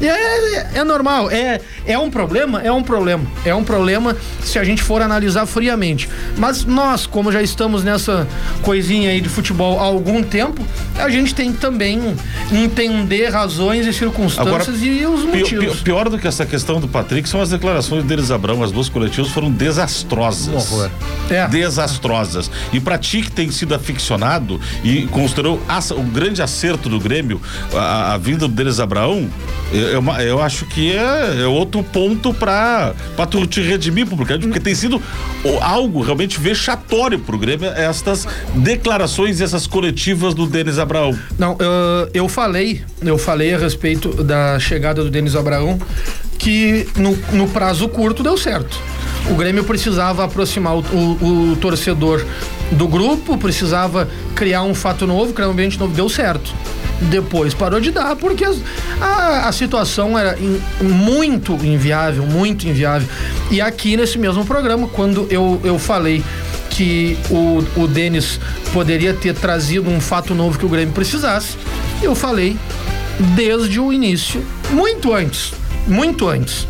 [0.00, 2.60] E é, é normal, é, é um problema?
[2.62, 3.24] É um problema.
[3.44, 6.08] É um problema se a gente for analisar friamente.
[6.36, 8.26] Mas nós, como já estamos nessa
[8.62, 10.60] coisinha aí de futebol há algum tempo,
[10.98, 12.14] a gente tem que também
[12.52, 15.76] entender razões e circunstâncias e os motivos.
[15.78, 18.88] pi- pior do que essa questão do Patrick são as declarações deles Abrão, as duas
[18.88, 20.48] coletivas foram desastrosas.
[20.48, 20.90] Um horror.
[21.30, 21.46] É.
[21.48, 22.50] Desastrosas.
[22.72, 25.60] E pra ti que tem sido aficionado e considerou
[25.96, 27.40] o grande acerto do Grêmio,
[27.72, 29.28] a, a vinda do Denis Abraão,
[29.98, 34.60] uma- eu acho que é, é outro ponto pra, pra tu te redimir publicamente, porque
[34.60, 35.00] tem sido
[35.60, 41.16] algo realmente vexatório pro Grêmio, estas declarações e essas coletivas do Denis Abraão.
[41.38, 45.78] Não, eu, eu falei, eu falei a respeito da chegada do Denis Abraão
[46.38, 48.76] que no, no prazo curto deu certo.
[49.30, 52.24] O Grêmio precisava aproximar o, o- o torcedor
[52.72, 56.52] do grupo, precisava criar um fato novo, criar um ambiente novo, deu certo.
[57.02, 58.44] Depois parou de dar, porque
[59.00, 63.08] a, a situação era in- muito inviável, muito inviável.
[63.50, 66.22] E aqui nesse mesmo programa, quando eu, eu falei
[66.70, 68.40] que o, o Denis
[68.72, 71.56] poderia ter trazido um fato novo que o Grêmio precisasse,
[72.02, 72.56] eu falei
[73.36, 75.52] desde o início, muito antes,
[75.86, 76.66] muito antes.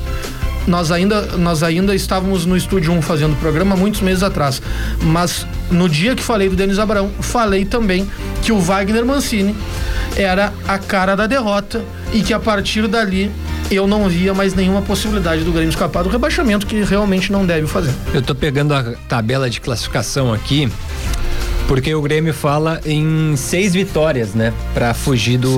[0.67, 4.63] Nós ainda, nós ainda estávamos no Estúdio 1 fazendo o programa muitos meses atrás.
[5.03, 8.09] Mas no dia que falei do Denis Abrão, falei também
[8.43, 9.55] que o Wagner Mancini
[10.17, 13.31] era a cara da derrota e que a partir dali
[13.71, 17.67] eu não via mais nenhuma possibilidade do Grêmio escapar do rebaixamento, que realmente não deve
[17.67, 17.93] fazer.
[18.13, 20.71] Eu tô pegando a tabela de classificação aqui,
[21.67, 24.53] porque o Grêmio fala em seis vitórias, né?
[24.73, 25.57] Pra fugir do,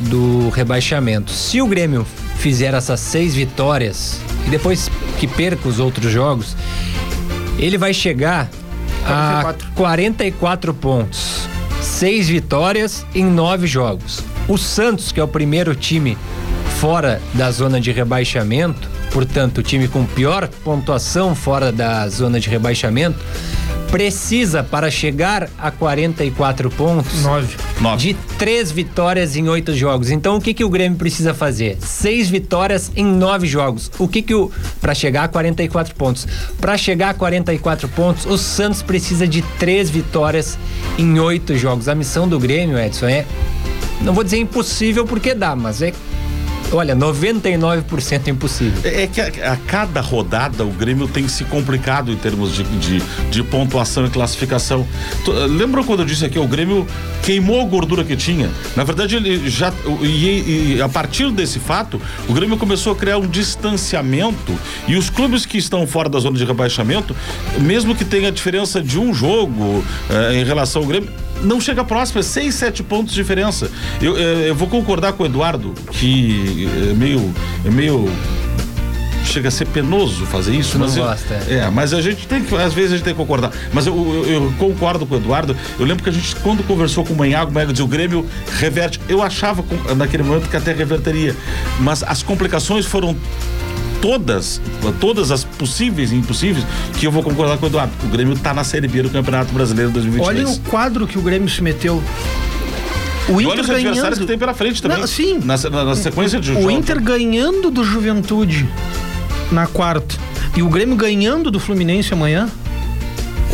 [0.00, 1.32] do rebaixamento.
[1.32, 2.06] Se o Grêmio
[2.38, 6.56] fizer essas seis vitórias e depois que perca os outros jogos,
[7.58, 8.48] ele vai chegar
[9.06, 11.48] a 44 pontos.
[11.80, 14.22] Seis vitórias em nove jogos.
[14.48, 16.16] O Santos, que é o primeiro time
[16.80, 22.48] fora da zona de rebaixamento, portanto, o time com pior pontuação fora da zona de
[22.50, 23.18] rebaixamento,
[23.94, 27.56] precisa para chegar a 44 pontos Nove.
[27.96, 30.10] de três vitórias em oito jogos.
[30.10, 31.78] Então o que que o Grêmio precisa fazer?
[31.78, 33.92] Seis vitórias em nove jogos.
[33.96, 36.26] O que que o para chegar a 44 pontos?
[36.60, 40.58] Para chegar a 44 pontos, o Santos precisa de três vitórias
[40.98, 41.88] em oito jogos.
[41.88, 43.24] A missão do Grêmio, Edson, é
[44.00, 45.92] não vou dizer impossível porque dá, mas é
[46.76, 48.80] olha, 99% impossível.
[48.84, 53.02] É que a, a, cada rodada o Grêmio tem se complicado em termos de, de,
[53.30, 54.86] de pontuação e classificação.
[55.24, 56.86] Tu, lembra quando eu disse aqui, o Grêmio
[57.22, 58.50] queimou a gordura que tinha?
[58.76, 59.72] Na verdade, ele já.
[60.02, 65.10] E, e, a partir desse fato, o Grêmio começou a criar um distanciamento e os
[65.10, 67.14] clubes que estão fora da zona de rebaixamento,
[67.60, 71.10] mesmo que tenha diferença de um jogo eh, em relação ao Grêmio,
[71.42, 73.70] não chega próximo, é 6, 7 pontos de diferença.
[74.00, 77.34] Eu, eu, eu, vou concordar com o Eduardo, que é meio.
[77.64, 78.08] É meio
[79.24, 80.78] chega a ser penoso fazer isso.
[80.78, 81.34] Não mas gosta.
[81.48, 83.50] Eu, é, mas a gente tem que, às vezes a gente tem que concordar.
[83.72, 85.56] Mas eu, eu, eu concordo com o Eduardo.
[85.78, 88.26] Eu lembro que a gente, quando conversou com o Manhago, o Manhago dizia, o Grêmio
[88.58, 89.00] reverte.
[89.08, 89.64] Eu achava
[89.96, 91.34] naquele momento que até reverteria.
[91.80, 93.16] Mas as complicações foram
[94.04, 94.60] todas,
[95.00, 96.62] todas as possíveis e impossíveis,
[96.98, 97.90] que eu vou concordar com o Eduardo.
[98.04, 100.46] O Grêmio está na Série B do Campeonato Brasileiro 2023.
[100.46, 102.02] Olha o quadro que o Grêmio se meteu.
[103.26, 103.86] O Inter e olha os ganhando...
[103.86, 104.98] adversários que tem pela frente também.
[104.98, 105.40] Não, sim.
[105.42, 106.70] Na, na, na sequência de O jogo.
[106.70, 108.68] Inter ganhando do Juventude
[109.50, 110.16] na quarta
[110.54, 112.50] e o Grêmio ganhando do Fluminense amanhã.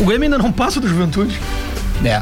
[0.01, 1.39] O Grêmio ainda não passa do Juventude.
[2.03, 2.21] É.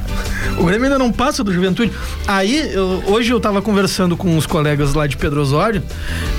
[0.57, 1.91] O Grêmio ainda não passa do Juventude.
[2.27, 5.81] Aí, eu, hoje eu tava conversando com os colegas lá de Pedro Osório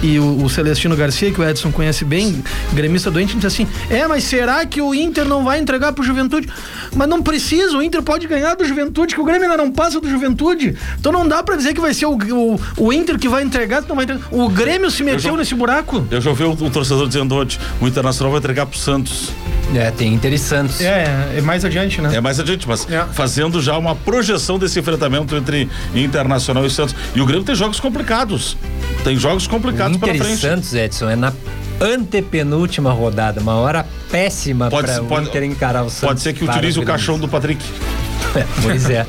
[0.02, 4.06] e o, o, Celestino Garcia, que o Edson conhece bem, gremista doente, disse assim: É,
[4.06, 6.48] mas será que o Inter não vai entregar pro Juventude?
[6.94, 10.00] Mas não precisa, o Inter pode ganhar do Juventude, que o Grêmio ainda não passa
[10.00, 10.76] do Juventude.
[10.98, 13.82] Então não dá pra dizer que vai ser o, o, o Inter que vai entregar,
[13.88, 14.26] não vai entregar.
[14.30, 16.06] O Grêmio se meteu já, nesse buraco.
[16.10, 19.32] Eu já ouvi um, um torcedor dizendo ontem: o Internacional vai entregar pro Santos.
[19.74, 20.80] É, tem Inter e Santos.
[20.80, 22.14] É, é mais adiante, né?
[22.14, 23.04] É mais adiante, mas é.
[23.12, 26.94] fazendo já uma projeção desse enfrentamento entre Internacional e Santos.
[27.14, 28.56] E o Grêmio tem jogos complicados.
[29.04, 30.32] Tem jogos complicados pela frente.
[30.32, 31.32] e Santos, Edson, é na
[31.80, 36.00] antepenúltima rodada, uma hora péssima para o Inter encarar o Santos.
[36.00, 37.64] Pode ser que utilize o caixão do Patrick.
[38.36, 39.06] É, pois é.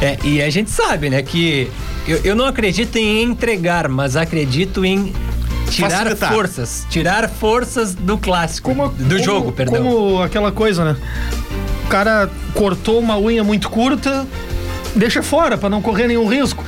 [0.00, 0.18] é.
[0.24, 1.70] E a gente sabe, né, que
[2.06, 5.12] eu, eu não acredito em entregar, mas acredito em
[5.70, 6.32] tirar Facilitar.
[6.32, 9.82] forças, tirar forças do clássico, como, do como, jogo, perdão.
[9.82, 10.96] Como aquela coisa, né?
[11.84, 14.26] O cara cortou uma unha muito curta,
[14.94, 16.64] deixa fora para não correr nenhum risco.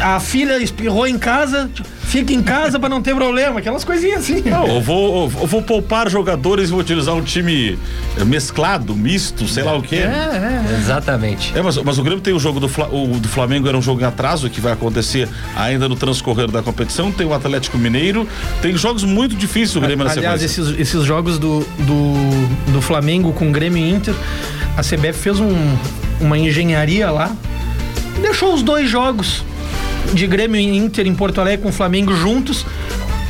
[0.00, 1.70] A filha espirrou em casa,
[2.14, 4.42] fica em casa para não ter problema, aquelas coisinhas assim.
[4.42, 7.76] Não, eu vou, eu vou poupar jogadores e vou utilizar um time
[8.24, 9.96] mesclado, misto, sei é, lá o que.
[9.96, 11.52] É, é, Exatamente.
[11.56, 14.00] É, mas, mas o Grêmio tem o jogo do, o, do Flamengo, era um jogo
[14.00, 17.10] em atraso que vai acontecer ainda no transcorrer da competição.
[17.10, 18.28] Tem o Atlético Mineiro,
[18.62, 23.32] tem jogos muito difíceis o Grêmio na Aliás, esses, esses jogos do, do, do Flamengo
[23.32, 24.14] com Grêmio e Inter,
[24.76, 25.76] a CBF fez um,
[26.20, 27.34] uma engenharia lá
[28.22, 29.42] deixou os dois jogos
[30.12, 32.66] de Grêmio e Inter em Porto Alegre com o Flamengo juntos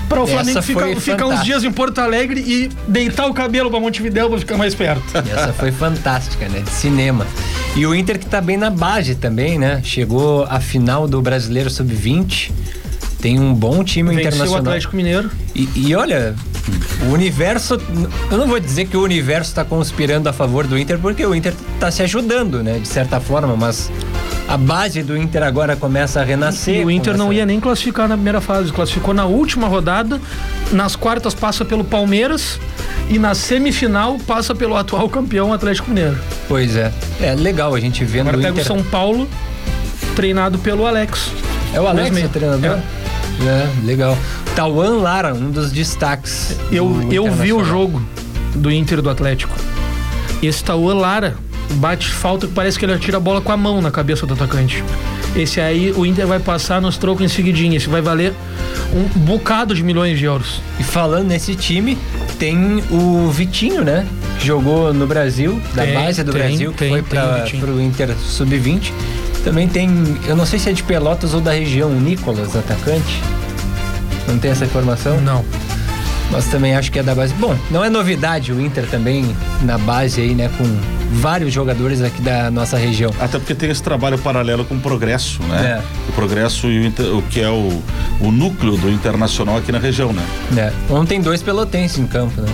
[0.09, 3.81] para o Flamengo ficar, ficar uns dias em Porto Alegre e deitar o cabelo para
[3.81, 5.03] Montevidéu para ficar mais perto.
[5.17, 6.61] Essa foi fantástica, né?
[6.61, 7.27] De cinema.
[7.75, 9.81] E o Inter que tá bem na base também, né?
[9.83, 12.53] Chegou à final do Brasileiro Sub-20.
[13.25, 14.55] Tem um bom time Venceu internacional.
[14.57, 15.31] o Atlético Mineiro.
[15.55, 16.35] E, e, olha,
[17.09, 17.81] o universo.
[18.31, 21.35] Eu não vou dizer que o universo está conspirando a favor do Inter, porque o
[21.35, 22.79] Inter está se ajudando, né?
[22.79, 23.91] De certa forma, mas
[24.47, 26.83] a base do Inter agora começa a renascer.
[26.83, 30.21] E o Inter não ia nem classificar na primeira fase, classificou na última rodada,
[30.71, 32.61] nas quartas passa pelo Palmeiras
[33.09, 36.19] e na semifinal passa pelo atual campeão Atlético Mineiro.
[36.47, 36.93] Pois é.
[37.23, 38.65] É legal a gente vendo agora o pega Inter...
[38.65, 39.27] o São Paulo
[40.15, 41.31] treinado pelo Alex.
[41.73, 42.77] É o Alex o treinador?
[43.01, 43.04] É.
[43.43, 44.17] é, legal.
[44.55, 46.57] Tauan Lara, um dos destaques.
[46.71, 48.03] Eu, eu vi o jogo
[48.55, 49.55] do Inter do Atlético.
[50.43, 51.37] Esse Tauan Lara
[51.73, 54.35] bate falta que parece que ele atira a bola com a mão na cabeça do
[54.35, 54.85] atacante.
[55.35, 57.77] Esse aí o Inter vai passar nos trocos em seguidinha.
[57.77, 58.33] Esse vai valer
[58.95, 60.61] um bocado de milhões de euros.
[60.79, 61.99] E falando nesse time,
[62.39, 64.07] tem o Vitinho, né?
[64.41, 68.15] Jogou no Brasil, da tem, base do tem, Brasil, que tem, foi para o Inter
[68.17, 68.93] Sub-20.
[69.45, 69.91] Também tem,
[70.27, 73.23] eu não sei se é de Pelotas ou da região, o Nicolas, atacante.
[74.27, 75.21] Não tem essa informação?
[75.21, 75.45] Não.
[76.31, 77.35] Mas também acho que é da base.
[77.35, 80.51] Bom, não é novidade o Inter também na base aí, né?
[80.57, 80.65] Com
[81.13, 83.13] vários jogadores aqui da nossa região.
[83.21, 85.79] Até porque tem esse trabalho paralelo com o Progresso, né?
[85.79, 86.09] É.
[86.09, 87.83] O Progresso e o, Inter, o que é o,
[88.21, 90.25] o núcleo do Internacional aqui na região, né?
[90.57, 90.73] É.
[90.93, 92.49] Ontem dois pelotenses em campo, né?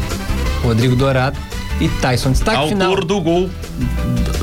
[0.62, 1.38] Rodrigo Dourado
[1.80, 2.32] e Tyson.
[2.32, 2.96] Destaque Autor final.
[2.96, 3.50] do gol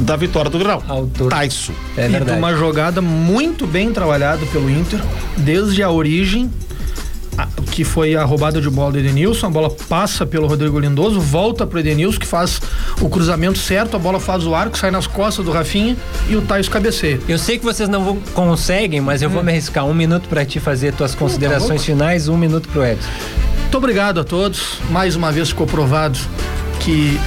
[0.07, 0.81] da vitória do Grau.
[0.87, 1.29] Autor.
[1.31, 1.73] Tyson.
[1.97, 2.37] É verdade.
[2.37, 5.01] E uma jogada muito bem trabalhada pelo Inter,
[5.35, 6.49] desde a origem
[7.71, 9.45] que foi a roubada de bola do Edenilson.
[9.45, 12.59] A bola passa pelo Rodrigo Lindoso, volta pro Edenilson, que faz
[13.01, 15.95] o cruzamento certo, a bola faz o arco, sai nas costas do Rafinha
[16.29, 17.19] e o Thais cabeceia.
[17.27, 19.85] Eu sei que vocês não vão- conseguem, mas eu vou me arriscar.
[19.85, 21.83] Um minuto pra te fazer tuas considerações louco?
[21.83, 23.07] finais, um minuto pro Edson.
[23.61, 24.79] Muito obrigado a todos.
[24.89, 26.17] Mais uma vez ficou provado
[26.79, 27.19] que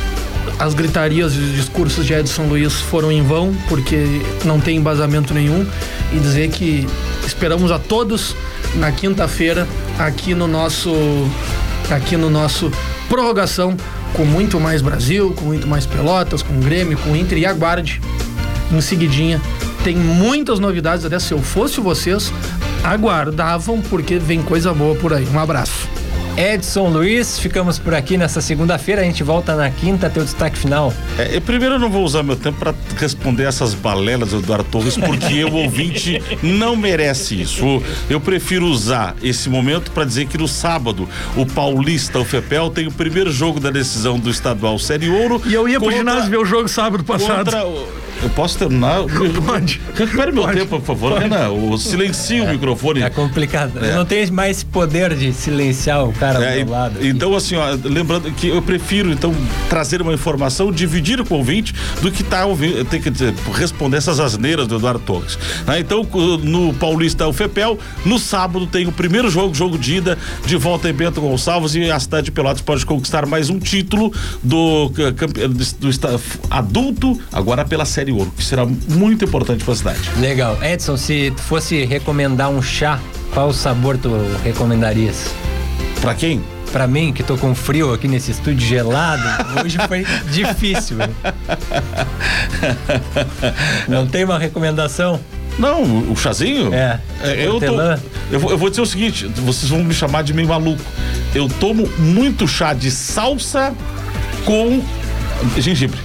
[0.61, 5.33] as gritarias e os discursos de Edson Luiz foram em vão, porque não tem embasamento
[5.33, 5.67] nenhum.
[6.13, 6.87] E dizer que
[7.27, 8.37] esperamos a todos
[8.75, 9.67] na quinta-feira
[9.99, 10.93] aqui no nosso
[11.91, 12.71] aqui no nosso
[13.09, 13.75] prorrogação
[14.13, 18.01] com muito mais Brasil, com muito mais Pelotas, com Grêmio, com Inter e aguarde
[18.71, 19.41] em seguidinha.
[19.83, 22.31] Tem muitas novidades, até se eu fosse vocês,
[22.85, 25.27] aguardavam porque vem coisa boa por aí.
[25.33, 26.00] Um abraço.
[26.41, 29.03] Edson Luiz, ficamos por aqui nessa segunda-feira.
[29.03, 30.91] A gente volta na quinta, teu destaque final.
[31.19, 34.65] É, eu primeiro eu não vou usar meu tempo para responder essas balelas do Eduardo
[34.71, 37.83] Torres, porque o ouvinte não merece isso.
[38.09, 42.87] Eu prefiro usar esse momento para dizer que no sábado o Paulista, o FEPEL, tem
[42.87, 45.43] o primeiro jogo da decisão do estadual Série Ouro.
[45.45, 47.45] E eu ia pro contra- ginásio ver o jogo sábado passado.
[47.45, 47.61] contra
[48.23, 49.01] Eu posso terminar?
[49.47, 49.81] Pode.
[49.95, 51.51] Recupere meu tempo, por favor, Renan.
[51.51, 53.03] O silencie o microfone.
[53.03, 53.79] É complicado.
[53.85, 57.07] Eu não tenho mais esse poder de silenciar o cara É, do meu lado.
[57.07, 59.35] então, assim, ó, lembrando que eu prefiro, então,
[59.69, 63.97] trazer uma informação, dividir com o ouvinte, do que tá ouvindo, ter que dizer, responder
[63.97, 65.39] essas asneiras do Eduardo Torres.
[65.67, 65.81] Né?
[65.81, 66.07] Então,
[66.43, 70.89] no Paulista, o FEPEL, no sábado tem o primeiro jogo, jogo de ida, de volta
[70.89, 74.13] em Bento Gonçalves, e a cidade de Pelotas pode conquistar mais um título
[74.43, 79.73] do, campe- do, do esta- adulto, agora pela Série Ouro, que será muito importante para
[79.73, 80.11] a cidade.
[80.19, 80.59] Legal.
[80.63, 82.99] Edson, se tu fosse recomendar um chá,
[83.33, 84.11] qual sabor tu
[84.43, 85.33] recomendarias?
[86.01, 86.43] Pra quem?
[86.73, 89.23] Pra mim, que tô com frio aqui nesse estúdio gelado,
[89.63, 90.99] hoje foi difícil.
[93.89, 95.19] Não tem uma recomendação?
[95.59, 96.73] Não, o chazinho?
[96.73, 97.01] É.
[97.37, 97.81] eu, tô,
[98.31, 100.83] eu, vou, eu vou dizer o seguinte: vocês vão me chamar de meio maluco.
[101.35, 103.75] Eu tomo muito chá de salsa
[104.45, 104.83] com
[105.59, 105.99] gengibre.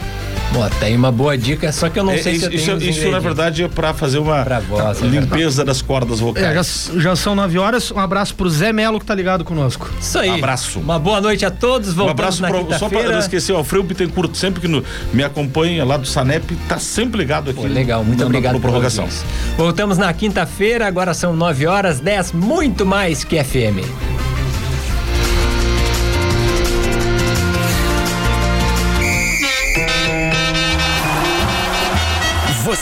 [0.56, 2.90] Pô, tem uma boa dica, só que eu não É, sei se isso, eu tenho
[2.92, 6.90] isso, isso, na verdade, é pra fazer uma voz, é limpeza das cordas É, vocais.
[6.94, 7.92] já, já são nove horas.
[7.92, 9.90] Um abraço pro Zé Melo que tá ligado conosco.
[10.00, 10.30] Isso aí.
[10.30, 10.80] Abraço.
[10.80, 11.90] Uma boa noite a todos.
[11.90, 14.82] Um Voltamos abraço na pra, só pra não esquecer, o Alfredo Bittencourt, sempre que no-
[15.14, 17.60] me acompanha lá do Sanep, tá sempre ligado aqui.
[17.60, 19.10] Pô, legal, muito no- obrigado No pela prorrogação.
[19.58, 23.84] Voltamos na quinta-feira, agora são 9 horas 10, muito mais que FM.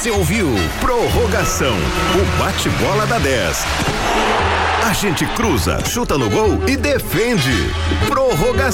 [0.04, 0.49] Você ouviu
[0.82, 3.66] Prorrogação, o bate-bola da 10.
[4.86, 7.72] A gente cruza, chuta no gol e defende.
[8.10, 8.54] Prorrogação.